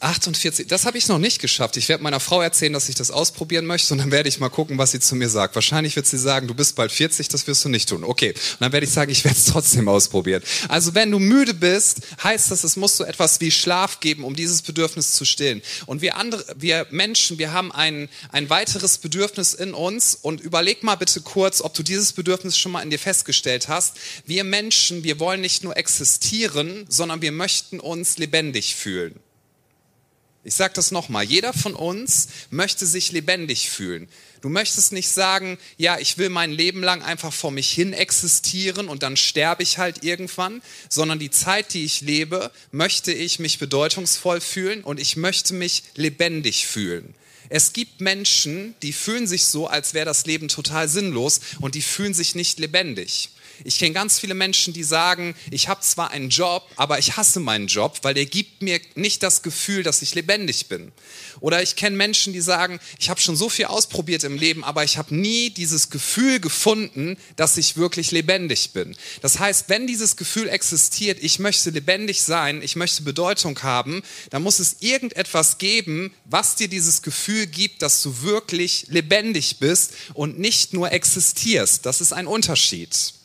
48, 0.00 0.66
das 0.66 0.86
habe 0.86 0.98
ich 0.98 1.08
noch 1.08 1.18
nicht 1.18 1.40
geschafft. 1.40 1.76
Ich 1.76 1.88
werde 1.88 2.02
meiner 2.02 2.20
Frau 2.20 2.40
erzählen, 2.40 2.72
dass 2.72 2.88
ich 2.88 2.94
das 2.94 3.10
ausprobieren 3.10 3.66
möchte 3.66 3.92
und 3.94 3.98
dann 3.98 4.10
werde 4.10 4.28
ich 4.28 4.38
mal 4.38 4.48
gucken, 4.48 4.78
was 4.78 4.92
sie 4.92 5.00
zu 5.00 5.16
mir 5.16 5.28
sagt. 5.28 5.54
Wahrscheinlich 5.54 5.96
wird 5.96 6.06
sie 6.06 6.18
sagen, 6.18 6.46
du 6.48 6.54
bist 6.54 6.76
bald 6.76 6.92
40, 6.92 7.28
das 7.28 7.46
wirst 7.46 7.64
du 7.64 7.68
nicht 7.68 7.88
tun. 7.88 8.04
Okay, 8.04 8.30
und 8.30 8.60
dann 8.60 8.72
werde 8.72 8.86
ich 8.86 8.92
sagen, 8.92 9.10
ich 9.10 9.24
werde 9.24 9.36
es 9.36 9.46
trotzdem 9.46 9.88
ausprobieren. 9.88 10.42
Also 10.68 10.94
wenn 10.94 11.10
du 11.10 11.18
müde 11.18 11.54
bist, 11.54 12.00
heißt 12.22 12.50
das, 12.50 12.64
es 12.64 12.76
muss 12.76 12.96
so 12.96 13.04
etwas 13.04 13.40
wie 13.40 13.50
Schlaf 13.50 14.00
geben, 14.00 14.24
um 14.24 14.34
dieses 14.36 14.62
Bedürfnis 14.62 15.14
zu 15.14 15.24
stillen. 15.24 15.62
Und 15.86 16.02
wir 16.02 16.16
andere, 16.16 16.44
wir 16.56 16.86
Menschen, 16.90 17.38
wir 17.38 17.52
haben 17.52 17.72
ein, 17.72 18.08
ein 18.30 18.50
weiteres 18.50 18.98
Bedürfnis 18.98 19.54
in 19.54 19.74
uns 19.74 20.14
und 20.14 20.40
überleg 20.40 20.82
mal 20.82 20.96
bitte 20.96 21.20
kurz, 21.20 21.60
ob 21.60 21.74
du 21.74 21.82
dieses 21.82 22.12
Bedürfnis 22.12 22.56
schon 22.56 22.72
mal 22.72 22.82
in 22.82 22.90
dir 22.90 22.98
festgestellt 22.98 23.68
hast. 23.68 23.96
Wir 24.26 24.44
Menschen, 24.44 25.04
wir 25.04 25.18
wollen 25.20 25.40
nicht 25.40 25.64
nur 25.64 25.76
existieren, 25.76 26.86
sondern 26.88 27.22
wir 27.22 27.32
möchten 27.32 27.80
uns 27.80 28.18
lebendig 28.18 28.76
fühlen. 28.76 29.20
Ich 30.44 30.54
sage 30.54 30.74
das 30.74 30.92
nochmal, 30.92 31.24
jeder 31.24 31.52
von 31.52 31.74
uns 31.74 32.28
möchte 32.50 32.86
sich 32.86 33.12
lebendig 33.12 33.70
fühlen. 33.70 34.08
Du 34.40 34.48
möchtest 34.48 34.92
nicht 34.92 35.08
sagen, 35.08 35.58
ja, 35.76 35.98
ich 35.98 36.16
will 36.16 36.28
mein 36.28 36.52
Leben 36.52 36.82
lang 36.82 37.02
einfach 37.02 37.32
vor 37.32 37.50
mich 37.50 37.70
hin 37.70 37.92
existieren 37.92 38.88
und 38.88 39.02
dann 39.02 39.16
sterbe 39.16 39.64
ich 39.64 39.78
halt 39.78 40.04
irgendwann, 40.04 40.62
sondern 40.88 41.18
die 41.18 41.30
Zeit, 41.30 41.74
die 41.74 41.84
ich 41.84 42.02
lebe, 42.02 42.52
möchte 42.70 43.12
ich 43.12 43.40
mich 43.40 43.58
bedeutungsvoll 43.58 44.40
fühlen 44.40 44.84
und 44.84 45.00
ich 45.00 45.16
möchte 45.16 45.54
mich 45.54 45.82
lebendig 45.96 46.66
fühlen. 46.66 47.14
Es 47.48 47.72
gibt 47.72 48.00
Menschen, 48.00 48.74
die 48.82 48.92
fühlen 48.92 49.26
sich 49.26 49.46
so, 49.46 49.66
als 49.66 49.94
wäre 49.94 50.06
das 50.06 50.26
Leben 50.26 50.48
total 50.48 50.88
sinnlos 50.88 51.40
und 51.60 51.74
die 51.74 51.82
fühlen 51.82 52.14
sich 52.14 52.34
nicht 52.34 52.58
lebendig. 52.58 53.30
Ich 53.64 53.78
kenne 53.78 53.92
ganz 53.92 54.18
viele 54.18 54.34
Menschen, 54.34 54.72
die 54.72 54.84
sagen, 54.84 55.34
ich 55.50 55.68
habe 55.68 55.80
zwar 55.80 56.10
einen 56.10 56.30
Job, 56.30 56.68
aber 56.76 56.98
ich 56.98 57.16
hasse 57.16 57.40
meinen 57.40 57.66
Job, 57.66 57.98
weil 58.02 58.14
der 58.14 58.26
gibt 58.26 58.62
mir 58.62 58.80
nicht 58.94 59.22
das 59.22 59.42
Gefühl, 59.42 59.82
dass 59.82 60.02
ich 60.02 60.14
lebendig 60.14 60.66
bin. 60.68 60.92
Oder 61.40 61.62
ich 61.62 61.76
kenne 61.76 61.96
Menschen, 61.96 62.32
die 62.32 62.40
sagen, 62.40 62.80
ich 62.98 63.10
habe 63.10 63.20
schon 63.20 63.36
so 63.36 63.48
viel 63.48 63.66
ausprobiert 63.66 64.24
im 64.24 64.36
Leben, 64.36 64.64
aber 64.64 64.84
ich 64.84 64.98
habe 64.98 65.14
nie 65.14 65.50
dieses 65.50 65.90
Gefühl 65.90 66.40
gefunden, 66.40 67.16
dass 67.36 67.56
ich 67.56 67.76
wirklich 67.76 68.10
lebendig 68.10 68.72
bin. 68.72 68.96
Das 69.22 69.38
heißt, 69.38 69.68
wenn 69.68 69.86
dieses 69.86 70.16
Gefühl 70.16 70.48
existiert, 70.48 71.18
ich 71.22 71.38
möchte 71.38 71.70
lebendig 71.70 72.22
sein, 72.22 72.62
ich 72.62 72.76
möchte 72.76 73.02
Bedeutung 73.02 73.62
haben, 73.62 74.02
dann 74.30 74.42
muss 74.42 74.58
es 74.58 74.76
irgendetwas 74.80 75.58
geben, 75.58 76.12
was 76.24 76.56
dir 76.56 76.68
dieses 76.68 77.02
Gefühl 77.02 77.46
gibt, 77.46 77.82
dass 77.82 78.02
du 78.02 78.22
wirklich 78.22 78.86
lebendig 78.88 79.58
bist 79.58 79.92
und 80.14 80.38
nicht 80.38 80.72
nur 80.72 80.92
existierst. 80.92 81.86
Das 81.86 82.00
ist 82.00 82.12
ein 82.12 82.26
Unterschied. 82.26 83.17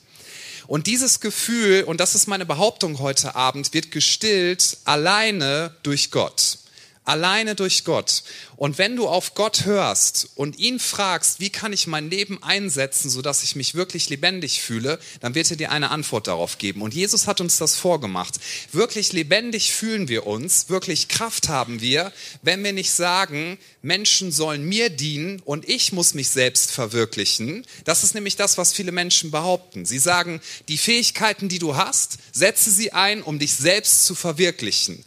Und 0.73 0.87
dieses 0.87 1.19
Gefühl, 1.19 1.83
und 1.83 1.99
das 1.99 2.15
ist 2.15 2.25
meine 2.25 2.47
Behauptung 2.47 2.97
heute 2.97 3.35
Abend, 3.35 3.75
wird 3.75 3.91
gestillt 3.91 4.77
alleine 4.85 5.69
durch 5.83 6.09
Gott 6.09 6.57
alleine 7.05 7.55
durch 7.55 7.83
Gott. 7.83 8.23
Und 8.55 8.77
wenn 8.77 8.95
du 8.95 9.07
auf 9.07 9.35
Gott 9.35 9.65
hörst 9.65 10.29
und 10.35 10.57
ihn 10.57 10.79
fragst, 10.79 11.39
wie 11.39 11.49
kann 11.49 11.73
ich 11.73 11.87
mein 11.87 12.09
Leben 12.09 12.41
einsetzen, 12.41 13.09
sodass 13.09 13.43
ich 13.43 13.55
mich 13.55 13.75
wirklich 13.75 14.09
lebendig 14.09 14.61
fühle, 14.61 14.99
dann 15.19 15.35
wird 15.35 15.51
er 15.51 15.57
dir 15.57 15.71
eine 15.71 15.91
Antwort 15.91 16.27
darauf 16.27 16.57
geben. 16.57 16.81
Und 16.81 16.93
Jesus 16.93 17.27
hat 17.27 17.41
uns 17.41 17.57
das 17.57 17.75
vorgemacht. 17.75 18.35
Wirklich 18.71 19.11
lebendig 19.11 19.73
fühlen 19.73 20.07
wir 20.07 20.25
uns, 20.27 20.69
wirklich 20.69 21.07
Kraft 21.07 21.49
haben 21.49 21.81
wir, 21.81 22.11
wenn 22.41 22.63
wir 22.63 22.73
nicht 22.73 22.91
sagen, 22.91 23.57
Menschen 23.81 24.31
sollen 24.31 24.63
mir 24.63 24.89
dienen 24.89 25.41
und 25.43 25.67
ich 25.67 25.91
muss 25.91 26.13
mich 26.13 26.29
selbst 26.29 26.71
verwirklichen. 26.71 27.65
Das 27.83 28.03
ist 28.03 28.15
nämlich 28.15 28.37
das, 28.37 28.57
was 28.57 28.73
viele 28.73 28.93
Menschen 28.93 29.29
behaupten. 29.29 29.85
Sie 29.85 29.99
sagen, 29.99 30.41
die 30.69 30.77
Fähigkeiten, 30.77 31.49
die 31.49 31.59
du 31.59 31.75
hast, 31.75 32.17
setze 32.31 32.71
sie 32.71 32.93
ein, 32.93 33.21
um 33.21 33.39
dich 33.39 33.53
selbst 33.53 34.05
zu 34.05 34.15
verwirklichen. 34.15 35.03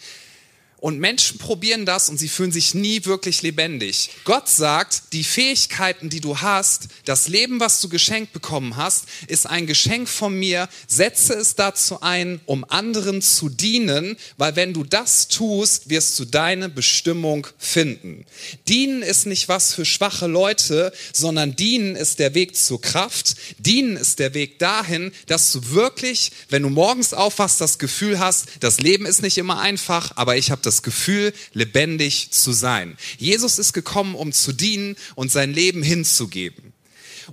Und 0.78 0.98
Menschen 1.00 1.38
probieren 1.38 1.86
das 1.86 2.10
und 2.10 2.18
sie 2.18 2.28
fühlen 2.28 2.52
sich 2.52 2.74
nie 2.74 3.06
wirklich 3.06 3.40
lebendig. 3.40 4.10
Gott 4.24 4.48
sagt, 4.48 5.14
die 5.14 5.24
Fähigkeiten, 5.24 6.10
die 6.10 6.20
du 6.20 6.38
hast, 6.40 6.88
das 7.06 7.28
Leben, 7.28 7.60
was 7.60 7.80
du 7.80 7.88
geschenkt 7.88 8.34
bekommen 8.34 8.76
hast, 8.76 9.06
ist 9.26 9.46
ein 9.46 9.66
Geschenk 9.66 10.06
von 10.06 10.38
mir. 10.38 10.68
Setze 10.86 11.32
es 11.32 11.54
dazu 11.54 12.02
ein, 12.02 12.40
um 12.44 12.64
anderen 12.68 13.22
zu 13.22 13.48
dienen, 13.48 14.16
weil 14.36 14.54
wenn 14.54 14.74
du 14.74 14.84
das 14.84 15.28
tust, 15.28 15.88
wirst 15.88 16.18
du 16.18 16.26
deine 16.26 16.68
Bestimmung 16.68 17.46
finden. 17.58 18.26
Dienen 18.68 19.02
ist 19.02 19.26
nicht 19.26 19.48
was 19.48 19.72
für 19.72 19.86
schwache 19.86 20.26
Leute, 20.26 20.92
sondern 21.12 21.56
dienen 21.56 21.96
ist 21.96 22.18
der 22.18 22.34
Weg 22.34 22.54
zur 22.54 22.80
Kraft. 22.82 23.36
Dienen 23.58 23.96
ist 23.96 24.18
der 24.18 24.34
Weg 24.34 24.58
dahin, 24.58 25.10
dass 25.26 25.52
du 25.52 25.70
wirklich, 25.70 26.32
wenn 26.50 26.62
du 26.62 26.68
morgens 26.68 27.14
aufwachst, 27.14 27.62
das 27.62 27.78
Gefühl 27.78 28.18
hast, 28.18 28.48
das 28.60 28.78
Leben 28.80 29.06
ist 29.06 29.22
nicht 29.22 29.38
immer 29.38 29.58
einfach, 29.58 30.12
aber 30.16 30.36
ich 30.36 30.50
habe 30.50 30.60
das 30.62 30.75
Gefühl, 30.82 31.32
lebendig 31.52 32.30
zu 32.30 32.52
sein. 32.52 32.96
Jesus 33.18 33.58
ist 33.58 33.72
gekommen, 33.72 34.14
um 34.14 34.32
zu 34.32 34.52
dienen 34.52 34.96
und 35.14 35.30
sein 35.30 35.52
Leben 35.52 35.82
hinzugeben. 35.82 36.72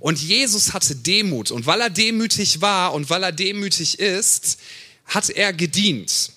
Und 0.00 0.20
Jesus 0.20 0.72
hatte 0.72 0.96
Demut. 0.96 1.50
Und 1.50 1.66
weil 1.66 1.80
er 1.80 1.90
demütig 1.90 2.60
war 2.60 2.94
und 2.94 3.10
weil 3.10 3.22
er 3.22 3.32
demütig 3.32 3.98
ist, 3.98 4.58
hat 5.06 5.30
er 5.30 5.52
gedient. 5.52 6.32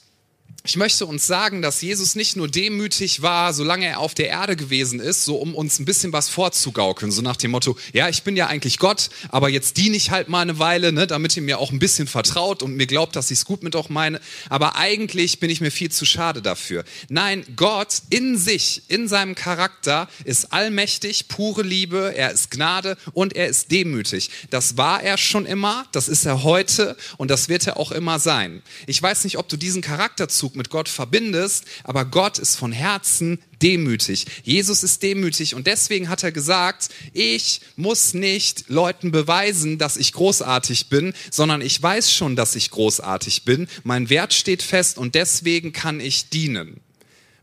Ich 0.68 0.76
möchte 0.76 1.06
uns 1.06 1.26
sagen, 1.26 1.62
dass 1.62 1.82
Jesus 1.82 2.16
nicht 2.16 2.36
nur 2.36 2.50
demütig 2.50 3.22
war, 3.22 3.54
solange 3.54 3.86
er 3.86 4.02
auf 4.02 4.14
der 4.14 4.28
Erde 4.28 4.58
gewesen 4.58 5.00
ist, 5.00 5.24
so 5.24 5.38
um 5.38 5.56
uns 5.56 5.80
ein 5.80 5.86
bisschen 5.86 6.12
was 6.12 6.28
vorzugaukeln, 6.28 7.10
so 7.10 7.22
nach 7.22 7.38
dem 7.38 7.52
Motto, 7.52 7.78
ja, 7.94 8.10
ich 8.10 8.24
bin 8.24 8.36
ja 8.36 8.48
eigentlich 8.48 8.78
Gott, 8.78 9.10
aber 9.30 9.48
jetzt 9.48 9.78
diene 9.78 9.96
ich 9.96 10.12
halt 10.12 10.28
mal 10.28 10.42
eine 10.42 10.60
Weile, 10.60 10.92
ne, 10.92 11.08
damit 11.08 11.38
ihr 11.38 11.42
mir 11.42 11.60
auch 11.60 11.72
ein 11.72 11.80
bisschen 11.80 12.06
vertraut 12.06 12.64
und 12.64 12.76
mir 12.76 12.86
glaubt, 12.86 13.16
dass 13.16 13.32
ich 13.32 13.38
es 13.38 13.46
gut 13.46 13.64
mit 13.64 13.78
euch 13.78 13.88
meine, 13.88 14.20
aber 14.50 14.76
eigentlich 14.76 15.40
bin 15.40 15.50
ich 15.50 15.62
mir 15.62 15.72
viel 15.72 15.90
zu 15.90 16.04
schade 16.04 16.42
dafür. 16.42 16.84
Nein, 17.08 17.46
Gott 17.56 18.02
in 18.10 18.38
sich, 18.38 18.82
in 18.90 19.08
seinem 19.08 19.36
Charakter 19.36 20.10
ist 20.26 20.52
allmächtig, 20.52 21.30
pure 21.30 21.64
Liebe, 21.64 22.14
er 22.14 22.32
ist 22.32 22.52
Gnade 22.52 22.98
und 23.14 23.38
er 23.38 23.48
ist 23.48 23.72
demütig. 23.72 24.32
Das 24.50 24.76
war 24.76 25.02
er 25.02 25.18
schon 25.18 25.46
immer, 25.46 25.86
das 25.94 26.10
ist 26.10 26.26
er 26.26 26.44
heute 26.44 26.98
und 27.16 27.32
das 27.32 27.48
wird 27.48 27.68
er 27.68 27.78
auch 27.78 27.94
immer 27.94 28.20
sein. 28.20 28.62
Ich 28.86 29.02
weiß 29.02 29.24
nicht, 29.24 29.38
ob 29.38 29.48
du 29.48 29.56
diesen 29.56 29.82
Charakterzug 29.82 30.57
mit 30.58 30.70
Gott 30.70 30.90
verbindest, 30.90 31.66
aber 31.84 32.06
Gott 32.06 32.38
ist 32.40 32.56
von 32.56 32.72
Herzen 32.72 33.40
demütig. 33.62 34.26
Jesus 34.44 34.84
ist 34.84 35.04
demütig 35.04 35.56
und 35.56 35.68
deswegen 35.68 36.10
hat 36.10 36.24
er 36.24 36.32
gesagt, 36.32 36.90
ich 37.14 37.62
muss 37.76 38.14
nicht 38.14 38.70
Leuten 38.70 39.12
beweisen, 39.12 39.78
dass 39.78 39.98
ich 39.98 40.14
großartig 40.14 40.90
bin, 40.90 41.14
sondern 41.32 41.62
ich 41.62 41.82
weiß 41.82 42.12
schon, 42.12 42.36
dass 42.36 42.56
ich 42.56 42.72
großartig 42.72 43.44
bin. 43.44 43.68
Mein 43.84 44.10
Wert 44.10 44.34
steht 44.34 44.64
fest 44.64 44.98
und 44.98 45.16
deswegen 45.16 45.74
kann 45.74 46.00
ich 46.00 46.30
dienen. 46.30 46.82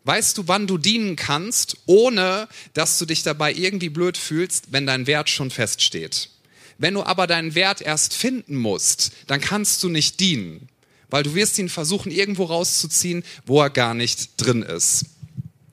Weißt 0.04 0.36
du, 0.36 0.46
wann 0.46 0.66
du 0.66 0.76
dienen 0.76 1.16
kannst, 1.16 1.78
ohne 1.86 2.48
dass 2.74 2.98
du 2.98 3.06
dich 3.06 3.22
dabei 3.22 3.54
irgendwie 3.54 3.88
blöd 3.88 4.18
fühlst, 4.18 4.66
wenn 4.70 4.86
dein 4.86 5.06
Wert 5.06 5.30
schon 5.30 5.50
feststeht? 5.50 6.28
Wenn 6.76 6.94
du 6.94 7.04
aber 7.04 7.26
deinen 7.26 7.54
Wert 7.54 7.80
erst 7.80 8.14
finden 8.14 8.56
musst, 8.56 9.12
dann 9.26 9.40
kannst 9.40 9.82
du 9.82 9.88
nicht 9.88 10.20
dienen 10.20 10.68
weil 11.14 11.22
du 11.22 11.36
wirst 11.36 11.60
ihn 11.60 11.68
versuchen, 11.68 12.10
irgendwo 12.10 12.42
rauszuziehen, 12.42 13.22
wo 13.46 13.62
er 13.62 13.70
gar 13.70 13.94
nicht 13.94 14.30
drin 14.36 14.64
ist. 14.64 15.04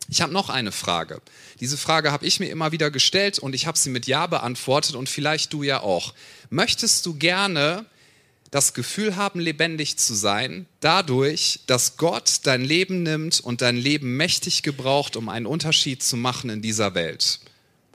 Ich 0.07 0.21
habe 0.21 0.31
noch 0.31 0.49
eine 0.49 0.71
Frage. 0.71 1.19
Diese 1.59 1.77
Frage 1.77 2.11
habe 2.11 2.27
ich 2.27 2.39
mir 2.39 2.51
immer 2.51 2.71
wieder 2.71 2.91
gestellt 2.91 3.39
und 3.39 3.55
ich 3.55 3.65
habe 3.65 3.75
sie 3.75 3.89
mit 3.89 4.05
Ja 4.05 4.27
beantwortet 4.27 4.93
und 4.93 5.09
vielleicht 5.09 5.51
du 5.51 5.63
ja 5.63 5.81
auch. 5.81 6.13
Möchtest 6.51 7.07
du 7.07 7.15
gerne 7.15 7.87
das 8.51 8.75
Gefühl 8.75 9.15
haben, 9.15 9.39
lebendig 9.39 9.97
zu 9.97 10.13
sein, 10.13 10.67
dadurch, 10.79 11.61
dass 11.65 11.97
Gott 11.97 12.41
dein 12.43 12.61
Leben 12.61 13.01
nimmt 13.01 13.39
und 13.39 13.63
dein 13.63 13.77
Leben 13.77 14.17
mächtig 14.17 14.61
gebraucht, 14.61 15.15
um 15.15 15.27
einen 15.27 15.47
Unterschied 15.47 16.03
zu 16.03 16.17
machen 16.17 16.51
in 16.51 16.61
dieser 16.61 16.93
Welt? 16.93 17.39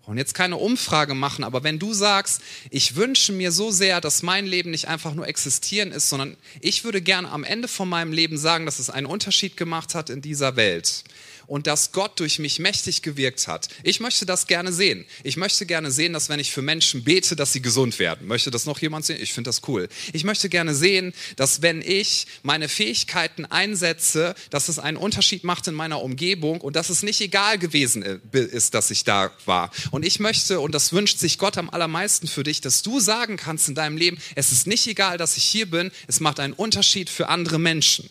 Brauchen 0.06 0.18
jetzt 0.18 0.34
keine 0.34 0.56
Umfrage 0.56 1.16
machen, 1.16 1.42
aber 1.42 1.64
wenn 1.64 1.80
du 1.80 1.92
sagst, 1.92 2.40
ich 2.70 2.94
wünsche 2.94 3.32
mir 3.32 3.50
so 3.50 3.72
sehr, 3.72 4.00
dass 4.00 4.22
mein 4.22 4.46
Leben 4.46 4.70
nicht 4.70 4.86
einfach 4.86 5.14
nur 5.14 5.26
existieren 5.26 5.90
ist, 5.90 6.08
sondern 6.08 6.36
ich 6.60 6.84
würde 6.84 7.02
gerne 7.02 7.28
am 7.28 7.42
Ende 7.42 7.66
von 7.66 7.88
meinem 7.88 8.12
Leben 8.12 8.38
sagen, 8.38 8.66
dass 8.66 8.78
es 8.78 8.88
einen 8.88 9.08
Unterschied 9.08 9.56
gemacht 9.56 9.96
hat 9.96 10.08
in 10.08 10.22
dieser 10.22 10.54
Welt, 10.54 11.02
und 11.46 11.66
dass 11.66 11.92
Gott 11.92 12.18
durch 12.20 12.38
mich 12.38 12.58
mächtig 12.58 13.02
gewirkt 13.02 13.48
hat. 13.48 13.68
Ich 13.82 14.00
möchte 14.00 14.26
das 14.26 14.46
gerne 14.46 14.72
sehen. 14.72 15.04
Ich 15.22 15.36
möchte 15.36 15.66
gerne 15.66 15.90
sehen, 15.90 16.12
dass 16.12 16.28
wenn 16.28 16.40
ich 16.40 16.50
für 16.50 16.62
Menschen 16.62 17.04
bete, 17.04 17.36
dass 17.36 17.52
sie 17.52 17.62
gesund 17.62 17.98
werden. 17.98 18.26
Möchte 18.26 18.50
das 18.50 18.66
noch 18.66 18.80
jemand 18.80 19.04
sehen? 19.04 19.18
Ich 19.20 19.32
finde 19.32 19.48
das 19.48 19.62
cool. 19.68 19.88
Ich 20.12 20.24
möchte 20.24 20.48
gerne 20.48 20.74
sehen, 20.74 21.12
dass 21.36 21.62
wenn 21.62 21.82
ich 21.82 22.26
meine 22.42 22.68
Fähigkeiten 22.68 23.44
einsetze, 23.44 24.34
dass 24.50 24.68
es 24.68 24.78
einen 24.78 24.96
Unterschied 24.96 25.44
macht 25.44 25.66
in 25.68 25.74
meiner 25.74 26.02
Umgebung 26.02 26.60
und 26.60 26.76
dass 26.76 26.90
es 26.90 27.02
nicht 27.02 27.20
egal 27.20 27.58
gewesen 27.58 28.02
ist, 28.32 28.74
dass 28.74 28.90
ich 28.90 29.04
da 29.04 29.30
war. 29.44 29.70
Und 29.90 30.04
ich 30.04 30.20
möchte, 30.20 30.60
und 30.60 30.74
das 30.74 30.92
wünscht 30.92 31.18
sich 31.18 31.38
Gott 31.38 31.58
am 31.58 31.70
allermeisten 31.70 32.26
für 32.26 32.42
dich, 32.42 32.60
dass 32.60 32.82
du 32.82 33.00
sagen 33.00 33.36
kannst 33.36 33.68
in 33.68 33.74
deinem 33.74 33.96
Leben, 33.96 34.18
es 34.34 34.52
ist 34.52 34.66
nicht 34.66 34.86
egal, 34.86 35.18
dass 35.18 35.36
ich 35.36 35.44
hier 35.44 35.70
bin, 35.70 35.90
es 36.06 36.20
macht 36.20 36.40
einen 36.40 36.52
Unterschied 36.52 37.10
für 37.10 37.28
andere 37.28 37.58
Menschen. 37.58 38.08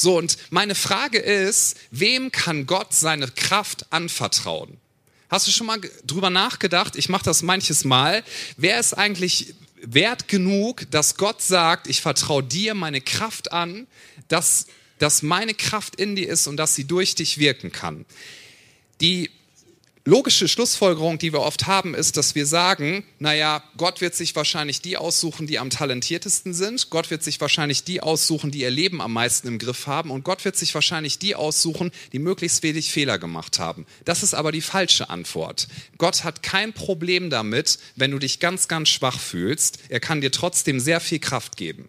So, 0.00 0.16
und 0.16 0.38
meine 0.48 0.74
Frage 0.74 1.18
ist, 1.18 1.76
wem 1.90 2.32
kann 2.32 2.64
Gott 2.64 2.94
seine 2.94 3.28
Kraft 3.28 3.92
anvertrauen? 3.92 4.78
Hast 5.28 5.46
du 5.46 5.50
schon 5.50 5.66
mal 5.66 5.78
drüber 6.06 6.30
nachgedacht? 6.30 6.96
Ich 6.96 7.10
mache 7.10 7.24
das 7.24 7.42
manches 7.42 7.84
Mal. 7.84 8.24
Wer 8.56 8.80
ist 8.80 8.94
eigentlich 8.94 9.54
wert 9.82 10.26
genug, 10.26 10.90
dass 10.90 11.16
Gott 11.16 11.42
sagt, 11.42 11.86
ich 11.86 12.00
vertraue 12.00 12.42
dir 12.42 12.72
meine 12.72 13.02
Kraft 13.02 13.52
an, 13.52 13.86
dass, 14.28 14.68
dass 14.98 15.20
meine 15.20 15.52
Kraft 15.52 15.96
in 15.96 16.16
dir 16.16 16.30
ist 16.30 16.46
und 16.46 16.56
dass 16.56 16.74
sie 16.74 16.84
durch 16.84 17.14
dich 17.14 17.36
wirken 17.36 17.70
kann? 17.70 18.06
Die 19.02 19.30
logische 20.04 20.48
Schlussfolgerung, 20.48 21.18
die 21.18 21.32
wir 21.32 21.40
oft 21.40 21.66
haben, 21.66 21.94
ist, 21.94 22.16
dass 22.16 22.34
wir 22.34 22.46
sagen, 22.46 23.04
naja, 23.18 23.62
Gott 23.76 24.00
wird 24.00 24.14
sich 24.14 24.34
wahrscheinlich 24.34 24.80
die 24.80 24.96
aussuchen, 24.96 25.46
die 25.46 25.58
am 25.58 25.70
talentiertesten 25.70 26.54
sind. 26.54 26.90
Gott 26.90 27.10
wird 27.10 27.22
sich 27.22 27.40
wahrscheinlich 27.40 27.84
die 27.84 28.00
aussuchen, 28.02 28.50
die 28.50 28.60
ihr 28.60 28.70
Leben 28.70 29.00
am 29.00 29.12
meisten 29.12 29.48
im 29.48 29.58
Griff 29.58 29.86
haben. 29.86 30.10
Und 30.10 30.24
Gott 30.24 30.44
wird 30.44 30.56
sich 30.56 30.74
wahrscheinlich 30.74 31.18
die 31.18 31.34
aussuchen, 31.34 31.90
die 32.12 32.18
möglichst 32.18 32.62
wenig 32.62 32.90
Fehler 32.90 33.18
gemacht 33.18 33.58
haben. 33.58 33.86
Das 34.04 34.22
ist 34.22 34.34
aber 34.34 34.52
die 34.52 34.62
falsche 34.62 35.10
Antwort. 35.10 35.68
Gott 35.98 36.24
hat 36.24 36.42
kein 36.42 36.72
Problem 36.72 37.30
damit, 37.30 37.78
wenn 37.96 38.10
du 38.10 38.18
dich 38.18 38.40
ganz, 38.40 38.68
ganz 38.68 38.88
schwach 38.88 39.20
fühlst. 39.20 39.78
Er 39.88 40.00
kann 40.00 40.20
dir 40.20 40.32
trotzdem 40.32 40.80
sehr 40.80 41.00
viel 41.00 41.18
Kraft 41.18 41.56
geben. 41.56 41.88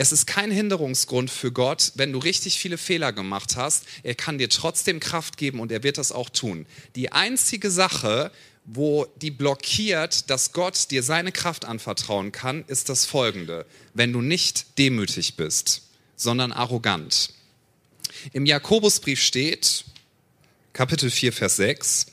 Es 0.00 0.12
ist 0.12 0.28
kein 0.28 0.52
Hinderungsgrund 0.52 1.28
für 1.28 1.50
Gott, 1.50 1.90
wenn 1.96 2.12
du 2.12 2.20
richtig 2.20 2.60
viele 2.60 2.78
Fehler 2.78 3.12
gemacht 3.12 3.56
hast. 3.56 3.82
Er 4.04 4.14
kann 4.14 4.38
dir 4.38 4.48
trotzdem 4.48 5.00
Kraft 5.00 5.36
geben 5.36 5.58
und 5.58 5.72
er 5.72 5.82
wird 5.82 5.98
das 5.98 6.12
auch 6.12 6.30
tun. 6.30 6.66
Die 6.94 7.10
einzige 7.10 7.68
Sache, 7.68 8.30
wo 8.64 9.06
die 9.20 9.32
blockiert, 9.32 10.30
dass 10.30 10.52
Gott 10.52 10.92
dir 10.92 11.02
seine 11.02 11.32
Kraft 11.32 11.64
anvertrauen 11.64 12.30
kann, 12.30 12.64
ist 12.68 12.88
das 12.90 13.06
folgende. 13.06 13.66
Wenn 13.92 14.12
du 14.12 14.20
nicht 14.20 14.78
demütig 14.78 15.34
bist, 15.34 15.82
sondern 16.14 16.52
arrogant. 16.52 17.30
Im 18.32 18.46
Jakobusbrief 18.46 19.20
steht, 19.20 19.84
Kapitel 20.74 21.10
4, 21.10 21.32
Vers 21.32 21.56
6, 21.56 22.06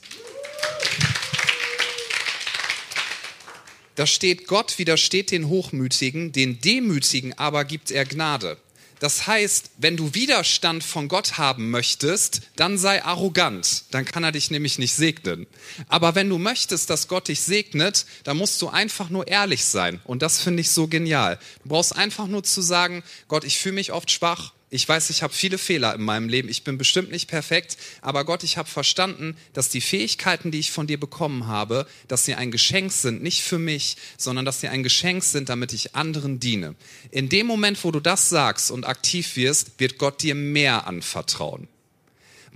da 3.96 4.06
steht, 4.06 4.46
Gott 4.46 4.78
widersteht 4.78 5.30
den 5.30 5.48
Hochmütigen, 5.48 6.32
den 6.32 6.60
Demütigen 6.60 7.36
aber 7.36 7.64
gibt 7.64 7.90
er 7.90 8.04
Gnade. 8.04 8.58
Das 8.98 9.26
heißt, 9.26 9.72
wenn 9.76 9.96
du 9.96 10.14
Widerstand 10.14 10.82
von 10.82 11.08
Gott 11.08 11.36
haben 11.36 11.70
möchtest, 11.70 12.42
dann 12.56 12.78
sei 12.78 13.04
arrogant, 13.04 13.84
dann 13.90 14.06
kann 14.06 14.24
er 14.24 14.32
dich 14.32 14.50
nämlich 14.50 14.78
nicht 14.78 14.94
segnen. 14.94 15.46
Aber 15.88 16.14
wenn 16.14 16.30
du 16.30 16.38
möchtest, 16.38 16.88
dass 16.88 17.08
Gott 17.08 17.28
dich 17.28 17.42
segnet, 17.42 18.06
dann 18.24 18.38
musst 18.38 18.60
du 18.62 18.68
einfach 18.68 19.10
nur 19.10 19.28
ehrlich 19.28 19.64
sein. 19.64 20.00
Und 20.04 20.22
das 20.22 20.40
finde 20.40 20.62
ich 20.62 20.70
so 20.70 20.88
genial. 20.88 21.38
Du 21.62 21.70
brauchst 21.70 21.94
einfach 21.94 22.26
nur 22.26 22.42
zu 22.42 22.62
sagen, 22.62 23.02
Gott, 23.28 23.44
ich 23.44 23.58
fühle 23.58 23.74
mich 23.74 23.92
oft 23.92 24.10
schwach, 24.10 24.54
ich 24.68 24.88
weiß, 24.88 25.10
ich 25.10 25.22
habe 25.22 25.32
viele 25.32 25.58
Fehler 25.58 25.94
in 25.94 26.02
meinem 26.02 26.28
Leben. 26.28 26.48
Ich 26.48 26.64
bin 26.64 26.76
bestimmt 26.76 27.12
nicht 27.12 27.28
perfekt, 27.28 27.76
aber 28.02 28.24
Gott, 28.24 28.42
ich 28.42 28.56
habe 28.56 28.68
verstanden, 28.68 29.36
dass 29.52 29.68
die 29.68 29.80
Fähigkeiten, 29.80 30.50
die 30.50 30.58
ich 30.58 30.72
von 30.72 30.88
dir 30.88 30.98
bekommen 30.98 31.46
habe, 31.46 31.86
dass 32.08 32.24
sie 32.24 32.34
ein 32.34 32.50
Geschenk 32.50 32.90
sind, 32.90 33.22
nicht 33.22 33.42
für 33.42 33.60
mich, 33.60 33.96
sondern 34.16 34.44
dass 34.44 34.60
sie 34.60 34.68
ein 34.68 34.82
Geschenk 34.82 35.22
sind, 35.22 35.48
damit 35.48 35.72
ich 35.72 35.94
anderen 35.94 36.40
diene. 36.40 36.74
In 37.12 37.28
dem 37.28 37.46
Moment, 37.46 37.82
wo 37.84 37.92
du 37.92 38.00
das 38.00 38.28
sagst 38.28 38.72
und 38.72 38.86
aktiv 38.86 39.36
wirst, 39.36 39.78
wird 39.78 39.98
Gott 39.98 40.22
dir 40.22 40.34
mehr 40.34 40.88
anvertrauen. 40.88 41.68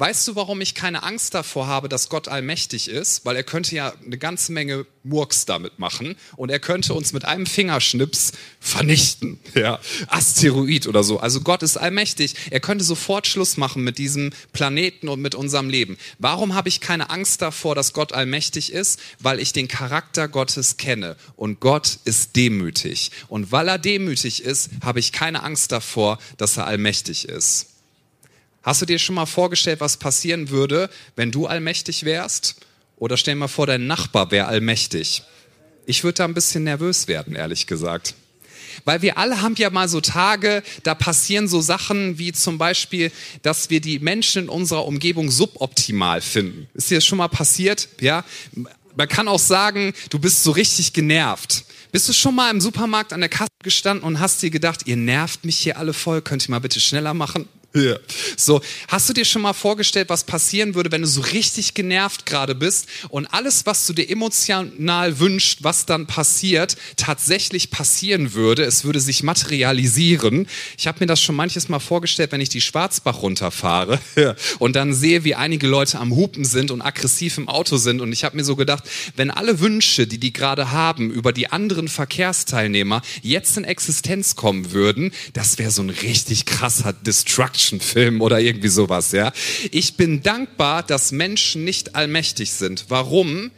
Weißt 0.00 0.26
du, 0.28 0.34
warum 0.34 0.62
ich 0.62 0.74
keine 0.74 1.02
Angst 1.02 1.34
davor 1.34 1.66
habe, 1.66 1.90
dass 1.90 2.08
Gott 2.08 2.26
allmächtig 2.26 2.88
ist? 2.88 3.26
Weil 3.26 3.36
er 3.36 3.42
könnte 3.42 3.74
ja 3.74 3.92
eine 4.02 4.16
ganze 4.16 4.50
Menge 4.50 4.86
Murks 5.02 5.44
damit 5.44 5.78
machen 5.78 6.16
und 6.36 6.48
er 6.48 6.58
könnte 6.58 6.94
uns 6.94 7.12
mit 7.12 7.26
einem 7.26 7.44
Fingerschnips 7.44 8.32
vernichten. 8.60 9.38
Ja, 9.54 9.78
Asteroid 10.06 10.86
oder 10.86 11.02
so. 11.02 11.18
Also 11.18 11.42
Gott 11.42 11.62
ist 11.62 11.76
allmächtig. 11.76 12.34
Er 12.50 12.60
könnte 12.60 12.82
sofort 12.82 13.26
Schluss 13.26 13.58
machen 13.58 13.84
mit 13.84 13.98
diesem 13.98 14.32
Planeten 14.52 15.08
und 15.08 15.20
mit 15.20 15.34
unserem 15.34 15.68
Leben. 15.68 15.98
Warum 16.18 16.54
habe 16.54 16.70
ich 16.70 16.80
keine 16.80 17.10
Angst 17.10 17.42
davor, 17.42 17.74
dass 17.74 17.92
Gott 17.92 18.14
allmächtig 18.14 18.72
ist? 18.72 19.00
Weil 19.18 19.38
ich 19.38 19.52
den 19.52 19.68
Charakter 19.68 20.28
Gottes 20.28 20.78
kenne 20.78 21.16
und 21.36 21.60
Gott 21.60 21.98
ist 22.04 22.36
demütig. 22.36 23.10
Und 23.28 23.52
weil 23.52 23.68
er 23.68 23.78
demütig 23.78 24.44
ist, 24.44 24.70
habe 24.82 25.00
ich 25.00 25.12
keine 25.12 25.42
Angst 25.42 25.72
davor, 25.72 26.18
dass 26.38 26.56
er 26.56 26.66
allmächtig 26.66 27.28
ist. 27.28 27.69
Hast 28.62 28.82
du 28.82 28.86
dir 28.86 28.98
schon 28.98 29.14
mal 29.14 29.26
vorgestellt, 29.26 29.80
was 29.80 29.96
passieren 29.96 30.50
würde, 30.50 30.90
wenn 31.16 31.30
du 31.30 31.46
allmächtig 31.46 32.04
wärst? 32.04 32.56
Oder 32.96 33.16
stell 33.16 33.34
dir 33.34 33.40
mal 33.40 33.48
vor, 33.48 33.66
dein 33.66 33.86
Nachbar 33.86 34.30
wäre 34.30 34.46
allmächtig. 34.46 35.22
Ich 35.86 36.04
würde 36.04 36.18
da 36.18 36.24
ein 36.26 36.34
bisschen 36.34 36.64
nervös 36.64 37.08
werden, 37.08 37.34
ehrlich 37.34 37.66
gesagt. 37.66 38.14
Weil 38.84 39.02
wir 39.02 39.18
alle 39.18 39.42
haben 39.42 39.54
ja 39.56 39.70
mal 39.70 39.88
so 39.88 40.00
Tage, 40.00 40.62
da 40.82 40.94
passieren 40.94 41.48
so 41.48 41.60
Sachen 41.60 42.18
wie 42.18 42.32
zum 42.32 42.58
Beispiel, 42.58 43.10
dass 43.42 43.70
wir 43.70 43.80
die 43.80 43.98
Menschen 43.98 44.44
in 44.44 44.48
unserer 44.48 44.86
Umgebung 44.86 45.30
suboptimal 45.30 46.20
finden. 46.20 46.68
Ist 46.74 46.90
dir 46.90 46.96
das 46.96 47.04
schon 47.04 47.18
mal 47.18 47.28
passiert? 47.28 47.88
Ja. 48.00 48.24
Man 48.94 49.08
kann 49.08 49.28
auch 49.28 49.38
sagen, 49.38 49.94
du 50.10 50.18
bist 50.18 50.42
so 50.42 50.50
richtig 50.50 50.92
genervt. 50.92 51.64
Bist 51.92 52.08
du 52.08 52.12
schon 52.12 52.34
mal 52.34 52.50
im 52.50 52.60
Supermarkt 52.60 53.12
an 53.12 53.20
der 53.20 53.28
Kasse 53.28 53.50
gestanden 53.62 54.04
und 54.04 54.20
hast 54.20 54.42
dir 54.42 54.50
gedacht, 54.50 54.86
ihr 54.86 54.96
nervt 54.96 55.44
mich 55.44 55.58
hier 55.58 55.78
alle 55.78 55.92
voll, 55.92 56.22
könnt 56.22 56.46
ihr 56.46 56.50
mal 56.50 56.60
bitte 56.60 56.78
schneller 56.78 57.14
machen? 57.14 57.48
Ja. 57.72 57.96
So, 58.36 58.60
hast 58.88 59.08
du 59.08 59.12
dir 59.12 59.24
schon 59.24 59.42
mal 59.42 59.52
vorgestellt, 59.52 60.08
was 60.08 60.24
passieren 60.24 60.74
würde, 60.74 60.90
wenn 60.90 61.02
du 61.02 61.06
so 61.06 61.20
richtig 61.20 61.74
genervt 61.74 62.26
gerade 62.26 62.56
bist 62.56 62.88
und 63.10 63.26
alles, 63.26 63.64
was 63.64 63.86
du 63.86 63.92
dir 63.92 64.10
emotional 64.10 65.20
wünschst, 65.20 65.62
was 65.62 65.86
dann 65.86 66.08
passiert, 66.08 66.76
tatsächlich 66.96 67.70
passieren 67.70 68.34
würde? 68.34 68.64
Es 68.64 68.82
würde 68.84 68.98
sich 68.98 69.22
materialisieren. 69.22 70.48
Ich 70.78 70.88
habe 70.88 70.98
mir 71.00 71.06
das 71.06 71.20
schon 71.20 71.36
manches 71.36 71.68
Mal 71.68 71.78
vorgestellt, 71.78 72.32
wenn 72.32 72.40
ich 72.40 72.48
die 72.48 72.60
Schwarzbach 72.60 73.22
runterfahre 73.22 74.00
und 74.58 74.74
dann 74.74 74.92
sehe, 74.92 75.22
wie 75.22 75.36
einige 75.36 75.68
Leute 75.68 76.00
am 76.00 76.16
Hupen 76.16 76.44
sind 76.44 76.72
und 76.72 76.82
aggressiv 76.82 77.38
im 77.38 77.48
Auto 77.48 77.76
sind. 77.76 78.00
Und 78.00 78.12
ich 78.12 78.24
habe 78.24 78.36
mir 78.36 78.44
so 78.44 78.56
gedacht, 78.56 78.82
wenn 79.14 79.30
alle 79.30 79.60
Wünsche, 79.60 80.08
die 80.08 80.18
die 80.18 80.32
gerade 80.32 80.72
haben, 80.72 81.12
über 81.12 81.32
die 81.32 81.52
anderen 81.52 81.86
Verkehrsteilnehmer 81.86 83.02
jetzt 83.22 83.56
in 83.56 83.62
Existenz 83.62 84.34
kommen 84.34 84.72
würden, 84.72 85.12
das 85.34 85.58
wäre 85.58 85.70
so 85.70 85.82
ein 85.82 85.90
richtig 85.90 86.46
krasser 86.46 86.92
Destruction 86.92 87.59
Actionfilm 87.60 88.22
oder 88.22 88.40
irgendwie 88.40 88.68
sowas, 88.68 89.12
ja. 89.12 89.32
Ich 89.70 89.96
bin 89.96 90.22
dankbar, 90.22 90.82
dass 90.82 91.12
Menschen 91.12 91.64
nicht 91.64 91.94
allmächtig 91.94 92.52
sind. 92.52 92.86
Warum? 92.88 93.50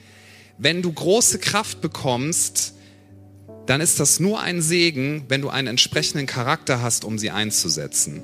Wenn 0.58 0.82
du 0.82 0.92
große 0.92 1.38
Kraft 1.38 1.80
bekommst, 1.80 2.74
dann 3.66 3.80
ist 3.80 4.00
das 4.00 4.18
nur 4.18 4.40
ein 4.40 4.60
Segen, 4.60 5.24
wenn 5.28 5.40
du 5.40 5.50
einen 5.50 5.68
entsprechenden 5.68 6.26
Charakter 6.26 6.82
hast, 6.82 7.04
um 7.04 7.16
sie 7.16 7.30
einzusetzen. 7.30 8.22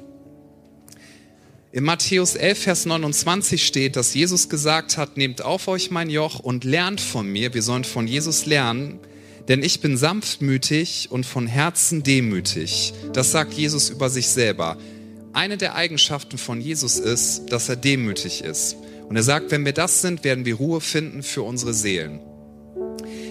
In 1.70 1.84
Matthäus 1.84 2.34
11, 2.34 2.58
Vers 2.58 2.86
29 2.86 3.64
steht, 3.64 3.94
dass 3.94 4.14
Jesus 4.14 4.48
gesagt 4.48 4.96
hat, 4.96 5.16
nehmt 5.16 5.42
auf 5.42 5.68
euch 5.68 5.92
mein 5.92 6.10
Joch 6.10 6.40
und 6.40 6.64
lernt 6.64 7.00
von 7.00 7.28
mir. 7.28 7.54
Wir 7.54 7.62
sollen 7.62 7.84
von 7.84 8.08
Jesus 8.08 8.46
lernen, 8.46 8.98
denn 9.46 9.62
ich 9.62 9.80
bin 9.80 9.96
sanftmütig 9.96 11.08
und 11.10 11.24
von 11.24 11.46
Herzen 11.46 12.02
demütig. 12.02 12.94
Das 13.12 13.30
sagt 13.30 13.52
Jesus 13.54 13.90
über 13.90 14.10
sich 14.10 14.28
selber 14.28 14.76
eine 15.38 15.56
der 15.56 15.76
Eigenschaften 15.76 16.36
von 16.36 16.60
Jesus 16.60 16.98
ist, 16.98 17.52
dass 17.52 17.68
er 17.68 17.76
demütig 17.76 18.42
ist. 18.42 18.76
Und 19.08 19.14
er 19.14 19.22
sagt, 19.22 19.52
wenn 19.52 19.64
wir 19.64 19.72
das 19.72 20.02
sind, 20.02 20.24
werden 20.24 20.44
wir 20.44 20.56
Ruhe 20.56 20.80
finden 20.80 21.22
für 21.22 21.42
unsere 21.42 21.74
Seelen. 21.74 22.18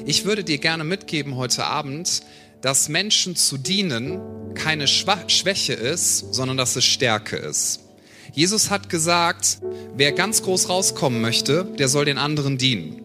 Ich 0.06 0.24
würde 0.24 0.46
dir 0.46 0.58
gerne 0.58 0.86
mitgeben 0.86 1.36
heute 1.36 1.66
Abend, 1.66 2.22
dass 2.62 2.88
Menschen 2.88 3.36
zu 3.36 3.58
dienen 3.58 4.22
keine 4.56 4.88
Schwäche 4.88 5.74
ist, 5.74 6.34
sondern 6.34 6.56
dass 6.56 6.78
es 6.78 6.86
Stärke 6.86 7.36
ist. 7.36 7.82
Jesus 8.32 8.70
hat 8.70 8.88
gesagt, 8.88 9.60
wer 9.98 10.14
ganz 10.14 10.44
groß 10.44 10.70
rauskommen 10.70 11.20
möchte, 11.20 11.66
der 11.78 11.90
soll 11.90 12.06
den 12.06 12.18
anderen 12.18 12.58
dienen. 12.58 13.02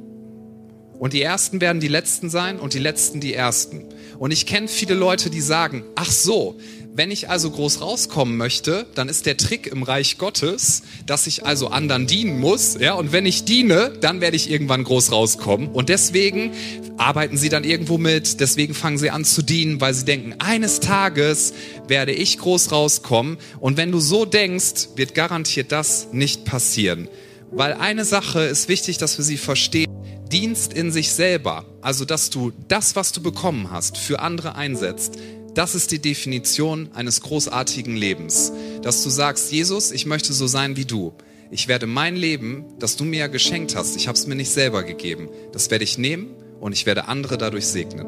Und 1.00 1.12
die 1.12 1.22
Ersten 1.22 1.60
werden 1.60 1.80
die 1.80 1.88
Letzten 1.88 2.30
sein 2.30 2.60
und 2.60 2.74
die 2.74 2.78
Letzten 2.78 3.18
die 3.18 3.34
Ersten. 3.34 3.84
Und 4.20 4.30
ich 4.30 4.46
kenne 4.46 4.68
viele 4.68 4.94
Leute, 4.94 5.30
die 5.30 5.40
sagen, 5.40 5.82
ach 5.96 6.12
so, 6.12 6.60
wenn 6.94 7.10
ich 7.10 7.30
also 7.30 7.50
groß 7.50 7.80
rauskommen 7.80 8.36
möchte, 8.36 8.86
dann 8.94 9.08
ist 9.08 9.24
der 9.24 9.38
Trick 9.38 9.66
im 9.66 9.82
Reich 9.82 10.18
Gottes, 10.18 10.82
dass 11.06 11.26
ich 11.26 11.46
also 11.46 11.68
anderen 11.68 12.06
dienen 12.06 12.38
muss. 12.38 12.76
Ja, 12.78 12.92
und 12.94 13.12
wenn 13.12 13.24
ich 13.24 13.44
diene, 13.44 13.94
dann 14.00 14.20
werde 14.20 14.36
ich 14.36 14.50
irgendwann 14.50 14.84
groß 14.84 15.10
rauskommen. 15.10 15.68
Und 15.68 15.88
deswegen 15.88 16.52
arbeiten 16.98 17.38
sie 17.38 17.48
dann 17.48 17.64
irgendwo 17.64 17.96
mit. 17.96 18.40
Deswegen 18.40 18.74
fangen 18.74 18.98
sie 18.98 19.08
an 19.08 19.24
zu 19.24 19.40
dienen, 19.40 19.80
weil 19.80 19.94
sie 19.94 20.04
denken, 20.04 20.34
eines 20.38 20.80
Tages 20.80 21.54
werde 21.88 22.12
ich 22.12 22.36
groß 22.38 22.72
rauskommen. 22.72 23.38
Und 23.58 23.78
wenn 23.78 23.90
du 23.90 23.98
so 23.98 24.26
denkst, 24.26 24.88
wird 24.94 25.14
garantiert 25.14 25.72
das 25.72 26.08
nicht 26.12 26.44
passieren. 26.44 27.08
Weil 27.50 27.72
eine 27.72 28.04
Sache 28.04 28.40
ist 28.40 28.68
wichtig, 28.68 28.98
dass 28.98 29.16
wir 29.16 29.24
sie 29.24 29.38
verstehen. 29.38 29.90
Dienst 30.30 30.72
in 30.74 30.92
sich 30.92 31.12
selber, 31.12 31.64
also 31.80 32.04
dass 32.04 32.30
du 32.30 32.52
das, 32.68 32.96
was 32.96 33.12
du 33.12 33.22
bekommen 33.22 33.70
hast, 33.70 33.98
für 33.98 34.20
andere 34.20 34.54
einsetzt, 34.54 35.18
das 35.54 35.74
ist 35.74 35.90
die 35.90 36.00
Definition 36.00 36.90
eines 36.94 37.20
großartigen 37.20 37.96
Lebens. 37.96 38.52
Dass 38.82 39.02
du 39.02 39.10
sagst, 39.10 39.52
Jesus, 39.52 39.92
ich 39.92 40.06
möchte 40.06 40.32
so 40.32 40.46
sein 40.46 40.76
wie 40.76 40.84
du. 40.84 41.12
Ich 41.50 41.68
werde 41.68 41.86
mein 41.86 42.16
Leben, 42.16 42.64
das 42.78 42.96
du 42.96 43.04
mir 43.04 43.28
geschenkt 43.28 43.76
hast, 43.76 43.96
ich 43.96 44.08
habe 44.08 44.16
es 44.16 44.26
mir 44.26 44.34
nicht 44.34 44.50
selber 44.50 44.82
gegeben, 44.84 45.28
das 45.52 45.70
werde 45.70 45.84
ich 45.84 45.98
nehmen 45.98 46.28
und 46.60 46.72
ich 46.72 46.86
werde 46.86 47.08
andere 47.08 47.36
dadurch 47.36 47.66
segnen. 47.66 48.06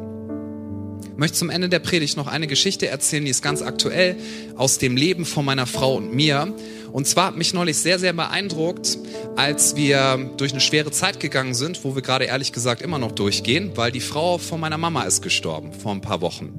Ich 1.03 1.19
möchte 1.19 1.37
zum 1.37 1.51
Ende 1.51 1.69
der 1.69 1.79
Predigt 1.79 2.17
noch 2.17 2.27
eine 2.27 2.47
Geschichte 2.47 2.89
erzählen, 2.89 3.25
die 3.25 3.31
ist 3.31 3.43
ganz 3.43 3.61
aktuell 3.61 4.17
aus 4.57 4.79
dem 4.79 4.97
Leben 4.97 5.27
von 5.27 5.45
meiner 5.45 5.67
Frau 5.67 5.95
und 5.95 6.13
mir. 6.15 6.55
Und 6.91 7.07
zwar 7.07 7.27
hat 7.27 7.37
mich 7.37 7.53
neulich 7.53 7.77
sehr, 7.77 7.99
sehr 7.99 8.13
beeindruckt, 8.15 8.99
als 9.37 9.77
wir 9.77 10.33
durch 10.39 10.53
eine 10.53 10.61
schwere 10.61 10.91
Zeit 10.91 11.21
gegangen 11.21 11.55
sind, 11.55 11.85
wo 11.85 11.95
wir 11.95 12.03
gerade 12.03 12.25
ehrlich 12.25 12.53
gesagt 12.53 12.83
immer 12.83 12.99
noch 12.99 13.13
durchgehen, 13.13 13.73
weil 13.77 13.93
die 13.93 14.01
Frau 14.01 14.39
von 14.39 14.59
meiner 14.59 14.79
Mama 14.79 15.03
ist 15.03 15.23
gestorben 15.23 15.73
vor 15.73 15.93
ein 15.93 16.01
paar 16.01 16.21
Wochen. 16.21 16.59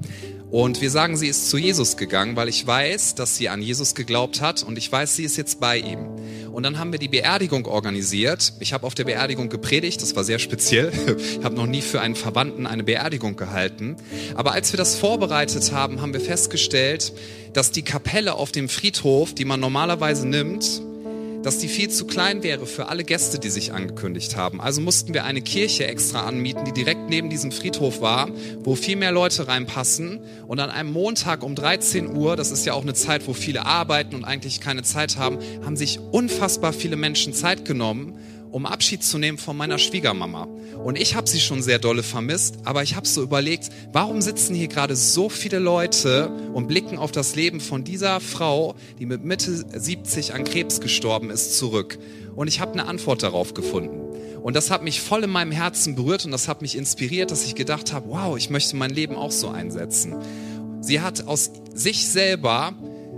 Und 0.51 0.79
wir 0.81 0.91
sagen, 0.91 1.17
sie 1.17 1.27
ist 1.27 1.49
zu 1.49 1.57
Jesus 1.57 1.97
gegangen, 1.97 2.35
weil 2.35 2.47
ich 2.49 2.65
weiß, 2.65 3.15
dass 3.15 3.35
sie 3.35 3.49
an 3.49 3.61
Jesus 3.61 3.95
geglaubt 3.95 4.41
hat 4.41 4.63
und 4.63 4.77
ich 4.77 4.91
weiß, 4.91 5.15
sie 5.15 5.23
ist 5.23 5.37
jetzt 5.37 5.59
bei 5.59 5.77
ihm. 5.77 6.07
Und 6.51 6.63
dann 6.63 6.79
haben 6.79 6.91
wir 6.91 6.99
die 6.99 7.07
Beerdigung 7.07 7.65
organisiert. 7.65 8.53
Ich 8.59 8.71
habe 8.71 8.87
auf 8.87 8.95
der 8.95 9.03
Beerdigung 9.03 9.49
gepredigt, 9.49 10.01
das 10.01 10.15
war 10.15 10.23
sehr 10.23 10.39
speziell. 10.39 10.91
Ich 11.17 11.43
habe 11.43 11.55
noch 11.55 11.65
nie 11.65 11.81
für 11.81 11.99
einen 11.99 12.15
Verwandten 12.15 12.67
eine 12.67 12.83
Beerdigung 12.83 13.35
gehalten. 13.35 13.97
Aber 14.35 14.53
als 14.53 14.71
wir 14.71 14.77
das 14.77 14.95
vorbereitet 14.95 15.71
haben, 15.73 16.01
haben 16.01 16.13
wir 16.13 16.21
festgestellt, 16.21 17.11
dass 17.53 17.71
die 17.71 17.81
Kapelle 17.81 18.35
auf 18.35 18.51
dem 18.51 18.69
Friedhof, 18.69 19.33
die 19.33 19.45
man 19.45 19.59
normalerweise 19.59 20.27
nimmt, 20.27 20.81
dass 21.45 21.59
die 21.59 21.67
viel 21.67 21.91
zu 21.91 22.05
klein 22.05 22.41
wäre 22.41 22.65
für 22.65 22.87
alle 22.87 23.03
Gäste, 23.03 23.37
die 23.37 23.51
sich 23.51 23.71
angekündigt 23.71 24.35
haben. 24.35 24.59
Also 24.59 24.81
mussten 24.81 25.13
wir 25.13 25.25
eine 25.25 25.41
Kirche 25.41 25.85
extra 25.85 26.25
anmieten, 26.25 26.65
die 26.65 26.71
direkt 26.71 27.07
neben 27.07 27.29
diesem 27.29 27.51
Friedhof 27.51 28.01
war, 28.01 28.29
wo 28.63 28.73
viel 28.73 28.95
mehr 28.95 29.11
Leute 29.11 29.47
reinpassen. 29.47 30.21
Und 30.47 30.59
an 30.59 30.71
einem 30.71 30.91
Montag 30.91 31.43
um 31.43 31.53
13 31.53 32.15
Uhr, 32.15 32.35
das 32.35 32.49
ist 32.49 32.65
ja 32.65 32.73
auch 32.73 32.81
eine 32.81 32.95
Zeit, 32.95 33.27
wo 33.27 33.33
viele 33.33 33.63
arbeiten 33.67 34.15
und 34.15 34.25
eigentlich 34.25 34.59
keine 34.59 34.81
Zeit 34.81 35.17
haben, 35.17 35.37
haben 35.63 35.77
sich 35.77 35.99
unfassbar 35.99 36.73
viele 36.73 36.95
Menschen 36.95 37.31
Zeit 37.31 37.63
genommen 37.63 38.17
um 38.51 38.65
Abschied 38.65 39.03
zu 39.03 39.17
nehmen 39.17 39.37
von 39.37 39.57
meiner 39.57 39.77
Schwiegermama. 39.77 40.47
Und 40.83 40.99
ich 40.99 41.15
habe 41.15 41.27
sie 41.27 41.39
schon 41.39 41.61
sehr 41.61 41.79
dolle 41.79 42.03
vermisst, 42.03 42.57
aber 42.63 42.83
ich 42.83 42.95
habe 42.95 43.07
so 43.07 43.21
überlegt, 43.21 43.69
warum 43.91 44.21
sitzen 44.21 44.55
hier 44.55 44.67
gerade 44.67 44.95
so 44.95 45.29
viele 45.29 45.59
Leute 45.59 46.29
und 46.53 46.67
blicken 46.67 46.97
auf 46.97 47.11
das 47.11 47.35
Leben 47.35 47.59
von 47.59 47.83
dieser 47.83 48.19
Frau, 48.19 48.75
die 48.99 49.05
mit 49.05 49.23
Mitte 49.23 49.51
70 49.51 50.33
an 50.33 50.43
Krebs 50.43 50.81
gestorben 50.81 51.29
ist, 51.29 51.57
zurück. 51.57 51.97
Und 52.35 52.47
ich 52.47 52.59
habe 52.59 52.73
eine 52.73 52.87
Antwort 52.87 53.23
darauf 53.23 53.53
gefunden. 53.53 54.01
Und 54.41 54.55
das 54.55 54.69
hat 54.69 54.83
mich 54.83 55.01
voll 55.01 55.23
in 55.23 55.31
meinem 55.31 55.51
Herzen 55.51 55.95
berührt 55.95 56.23
und 56.23 56.31
das 56.31 56.47
hat 56.47 56.61
mich 56.61 56.77
inspiriert, 56.77 57.31
dass 57.31 57.45
ich 57.45 57.55
gedacht 57.55 57.93
habe, 57.93 58.09
wow, 58.09 58.37
ich 58.37 58.51
möchte 58.51 58.75
mein 58.75 58.91
Leben 58.91 59.15
auch 59.15 59.31
so 59.31 59.49
einsetzen. 59.49 60.15
Sie 60.81 61.01
hat 61.01 61.25
aus 61.25 61.49
sich 61.73 62.07
selber 62.07 62.73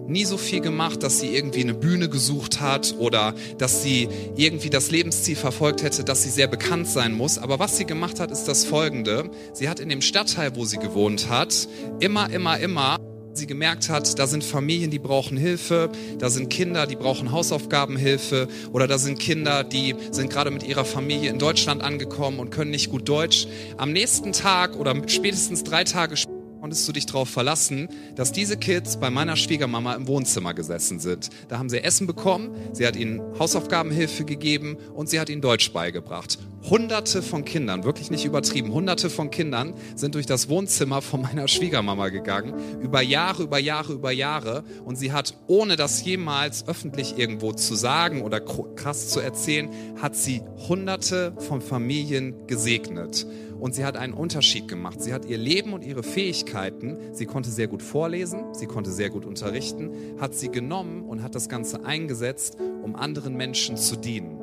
nie 0.08 0.26
so 0.26 0.38
viel 0.38 0.62
gemacht, 0.62 1.04
dass 1.04 1.20
sie 1.20 1.28
irgendwie 1.28 1.62
eine 1.62 1.74
Bühne 1.74 2.10
gesucht 2.10 2.62
hat 2.62 2.96
oder 2.98 3.36
dass 3.58 3.84
sie 3.84 4.08
irgendwie 4.36 4.70
das 4.70 4.92
Lebensziel 4.92 5.36
verfolgt 5.36 5.84
hätte, 5.84 6.04
dass 6.04 6.24
sie 6.24 6.30
sehr 6.30 6.48
bekannt 6.48 6.88
sein 6.88 7.14
muss. 7.14 7.38
Aber 7.38 7.60
was 7.60 7.78
sie 7.78 7.86
gemacht 7.86 8.20
hat, 8.20 8.32
ist 8.32 8.46
das 8.46 8.66
Folgende. 8.66 9.30
Sie 9.54 9.70
hat 9.70 9.80
in 9.80 9.90
dem 9.90 10.02
Stadtteil, 10.02 10.56
wo 10.56 10.66
sie 10.66 10.78
gewohnt 10.78 11.30
hat, 11.30 11.68
immer, 12.00 12.30
immer, 12.32 12.60
immer 12.60 12.98
sie 13.38 13.48
gemerkt 13.48 13.90
hat, 13.90 14.18
da 14.20 14.28
sind 14.28 14.44
Familien, 14.44 14.90
die 14.90 15.00
brauchen 15.00 15.38
Hilfe, 15.38 15.92
da 16.18 16.30
sind 16.30 16.50
Kinder, 16.50 16.88
die 16.88 16.96
brauchen 16.96 17.32
Hausaufgabenhilfe 17.32 18.48
oder 18.74 18.88
da 18.88 18.98
sind 18.98 19.20
Kinder, 19.20 19.64
die 19.64 19.96
sind 20.12 20.32
gerade 20.32 20.52
mit 20.52 20.64
ihrer 20.64 20.86
Familie 20.86 21.30
in 21.30 21.38
Deutschland 21.38 21.84
angekommen 21.84 22.40
und 22.40 22.50
können 22.50 22.72
nicht 22.72 22.90
gut 22.90 23.08
Deutsch. 23.08 23.48
Am 23.78 23.92
nächsten 23.92 24.34
Tag 24.34 24.76
oder 24.76 24.96
spätestens 25.08 25.64
drei 25.64 25.84
Tage 25.84 26.18
später 26.18 26.37
konntest 26.68 26.86
du 26.86 26.92
dich 26.92 27.06
darauf 27.06 27.30
verlassen, 27.30 27.88
dass 28.16 28.34
diese 28.34 28.58
Kids 28.58 28.98
bei 28.98 29.10
meiner 29.10 29.38
Schwiegermama 29.38 29.94
im 29.94 30.06
Wohnzimmer 30.06 30.54
gesessen 30.54 31.00
sind. 31.00 31.30
Da 31.48 31.60
haben 31.60 31.70
sie 31.70 31.82
Essen 31.82 32.08
bekommen, 32.08 32.54
sie 32.74 32.86
hat 32.86 32.98
ihnen 32.98 33.22
Hausaufgabenhilfe 33.40 34.26
gegeben 34.26 34.76
und 34.94 35.08
sie 35.08 35.22
hat 35.22 35.30
ihnen 35.30 35.40
Deutsch 35.40 35.72
beigebracht. 35.72 36.40
Hunderte 36.70 37.22
von 37.22 37.46
Kindern, 37.46 37.86
wirklich 37.86 38.12
nicht 38.12 38.26
übertrieben, 38.26 38.74
hunderte 38.74 39.10
von 39.10 39.30
Kindern 39.30 39.76
sind 39.96 40.16
durch 40.16 40.26
das 40.26 40.50
Wohnzimmer 40.50 41.02
von 41.02 41.22
meiner 41.22 41.48
Schwiegermama 41.48 42.10
gegangen, 42.10 42.56
über 42.82 43.02
Jahre, 43.02 43.44
über 43.44 43.60
Jahre, 43.60 43.94
über 43.94 44.12
Jahre. 44.12 44.66
Und 44.84 44.98
sie 44.98 45.14
hat, 45.14 45.36
ohne 45.48 45.78
das 45.78 46.04
jemals 46.04 46.68
öffentlich 46.68 47.18
irgendwo 47.18 47.54
zu 47.54 47.76
sagen 47.76 48.24
oder 48.24 48.42
krass 48.42 49.08
zu 49.08 49.22
erzählen, 49.22 49.70
hat 50.02 50.18
sie 50.18 50.42
hunderte 50.68 51.32
von 51.38 51.62
Familien 51.62 52.46
gesegnet 52.48 53.26
und 53.60 53.74
sie 53.74 53.86
hat 53.86 53.98
einen 53.98 54.14
Unterschied 54.14 54.68
gemacht. 54.68 55.02
Sie 55.02 55.14
hat 55.14 55.26
ihr 55.26 55.38
Leben 55.38 55.74
und 55.74 55.84
ihre 55.84 56.04
Fähigkeiten, 56.04 56.98
sie 57.14 57.26
konnte 57.26 57.50
sehr 57.50 57.68
gut 57.68 57.82
vorlesen, 57.82 58.54
sie 58.54 58.66
konnte 58.66 58.92
sehr 58.92 59.10
gut 59.10 59.26
unterrichten, 59.26 59.92
hat 60.20 60.36
sie 60.36 60.50
genommen 60.50 61.04
und 61.04 61.24
hat 61.24 61.36
das 61.36 61.50
Ganze 61.50 61.84
eingesetzt, 61.84 62.58
um 62.84 62.96
anderen 62.96 63.36
Menschen 63.36 63.78
zu 63.78 63.96
dienen. 63.96 64.42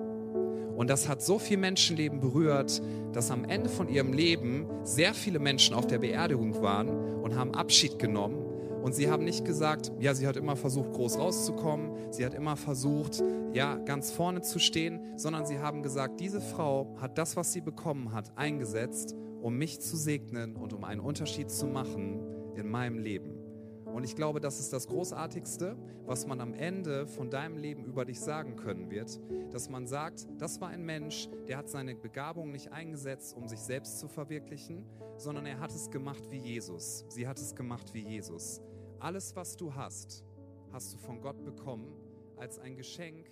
Und 0.76 0.90
das 0.90 1.08
hat 1.08 1.22
so 1.22 1.38
viel 1.38 1.56
Menschenleben 1.56 2.20
berührt, 2.20 2.82
dass 3.12 3.30
am 3.30 3.44
Ende 3.44 3.68
von 3.68 3.88
ihrem 3.88 4.12
Leben 4.12 4.66
sehr 4.82 5.14
viele 5.14 5.38
Menschen 5.38 5.74
auf 5.74 5.86
der 5.86 5.98
Beerdigung 5.98 6.60
waren 6.62 6.88
und 6.88 7.36
haben 7.36 7.54
Abschied 7.54 7.98
genommen 8.00 8.43
und 8.84 8.94
sie 8.94 9.10
haben 9.10 9.24
nicht 9.24 9.46
gesagt, 9.46 9.92
ja, 9.98 10.12
sie 10.12 10.26
hat 10.26 10.36
immer 10.36 10.56
versucht, 10.56 10.92
groß 10.92 11.18
rauszukommen, 11.18 12.12
sie 12.12 12.22
hat 12.22 12.34
immer 12.34 12.54
versucht, 12.54 13.24
ja, 13.54 13.76
ganz 13.78 14.10
vorne 14.10 14.42
zu 14.42 14.58
stehen, 14.58 15.16
sondern 15.16 15.46
sie 15.46 15.58
haben 15.58 15.82
gesagt, 15.82 16.20
diese 16.20 16.42
Frau 16.42 16.94
hat 17.00 17.16
das, 17.16 17.34
was 17.34 17.54
sie 17.54 17.62
bekommen 17.62 18.12
hat, 18.12 18.36
eingesetzt, 18.36 19.16
um 19.40 19.56
mich 19.56 19.80
zu 19.80 19.96
segnen 19.96 20.54
und 20.54 20.74
um 20.74 20.84
einen 20.84 21.00
Unterschied 21.00 21.50
zu 21.50 21.64
machen 21.66 22.20
in 22.56 22.68
meinem 22.68 22.98
Leben. 22.98 23.38
Und 23.86 24.04
ich 24.04 24.16
glaube, 24.16 24.40
das 24.40 24.60
ist 24.60 24.74
das 24.74 24.86
Großartigste, 24.86 25.78
was 26.04 26.26
man 26.26 26.42
am 26.42 26.52
Ende 26.52 27.06
von 27.06 27.30
deinem 27.30 27.56
Leben 27.56 27.86
über 27.86 28.04
dich 28.04 28.20
sagen 28.20 28.54
können 28.54 28.90
wird, 28.90 29.18
dass 29.50 29.70
man 29.70 29.86
sagt, 29.86 30.26
das 30.36 30.60
war 30.60 30.68
ein 30.68 30.84
Mensch, 30.84 31.30
der 31.48 31.56
hat 31.56 31.70
seine 31.70 31.94
Begabung 31.94 32.50
nicht 32.50 32.70
eingesetzt, 32.70 33.34
um 33.34 33.48
sich 33.48 33.60
selbst 33.60 33.98
zu 33.98 34.08
verwirklichen, 34.08 34.84
sondern 35.16 35.46
er 35.46 35.58
hat 35.58 35.70
es 35.70 35.90
gemacht 35.90 36.24
wie 36.30 36.36
Jesus. 36.36 37.06
Sie 37.08 37.26
hat 37.26 37.38
es 37.38 37.54
gemacht 37.54 37.94
wie 37.94 38.02
Jesus. 38.02 38.60
Alles, 39.00 39.36
was 39.36 39.56
du 39.56 39.74
hast, 39.74 40.24
hast 40.72 40.92
du 40.94 40.98
von 40.98 41.20
Gott 41.20 41.44
bekommen 41.44 41.92
als 42.36 42.58
ein 42.58 42.76
Geschenk, 42.76 43.28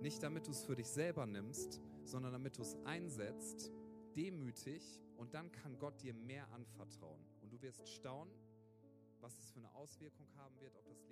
nicht 0.00 0.22
damit 0.22 0.46
du 0.46 0.50
es 0.50 0.64
für 0.64 0.74
dich 0.74 0.88
selber 0.88 1.26
nimmst, 1.26 1.80
sondern 2.04 2.32
damit 2.32 2.58
du 2.58 2.62
es 2.62 2.76
einsetzt, 2.84 3.70
demütig, 4.16 5.00
und 5.16 5.34
dann 5.34 5.52
kann 5.52 5.78
Gott 5.78 6.02
dir 6.02 6.14
mehr 6.14 6.50
anvertrauen. 6.52 7.24
Und 7.42 7.52
du 7.52 7.62
wirst 7.62 7.86
staunen, 7.88 8.34
was 9.20 9.38
es 9.38 9.50
für 9.52 9.60
eine 9.60 9.72
Auswirkung 9.74 10.26
haben 10.36 10.58
wird 10.60 10.76
auf 10.76 10.84
das 10.84 11.04
Leben 11.06 11.11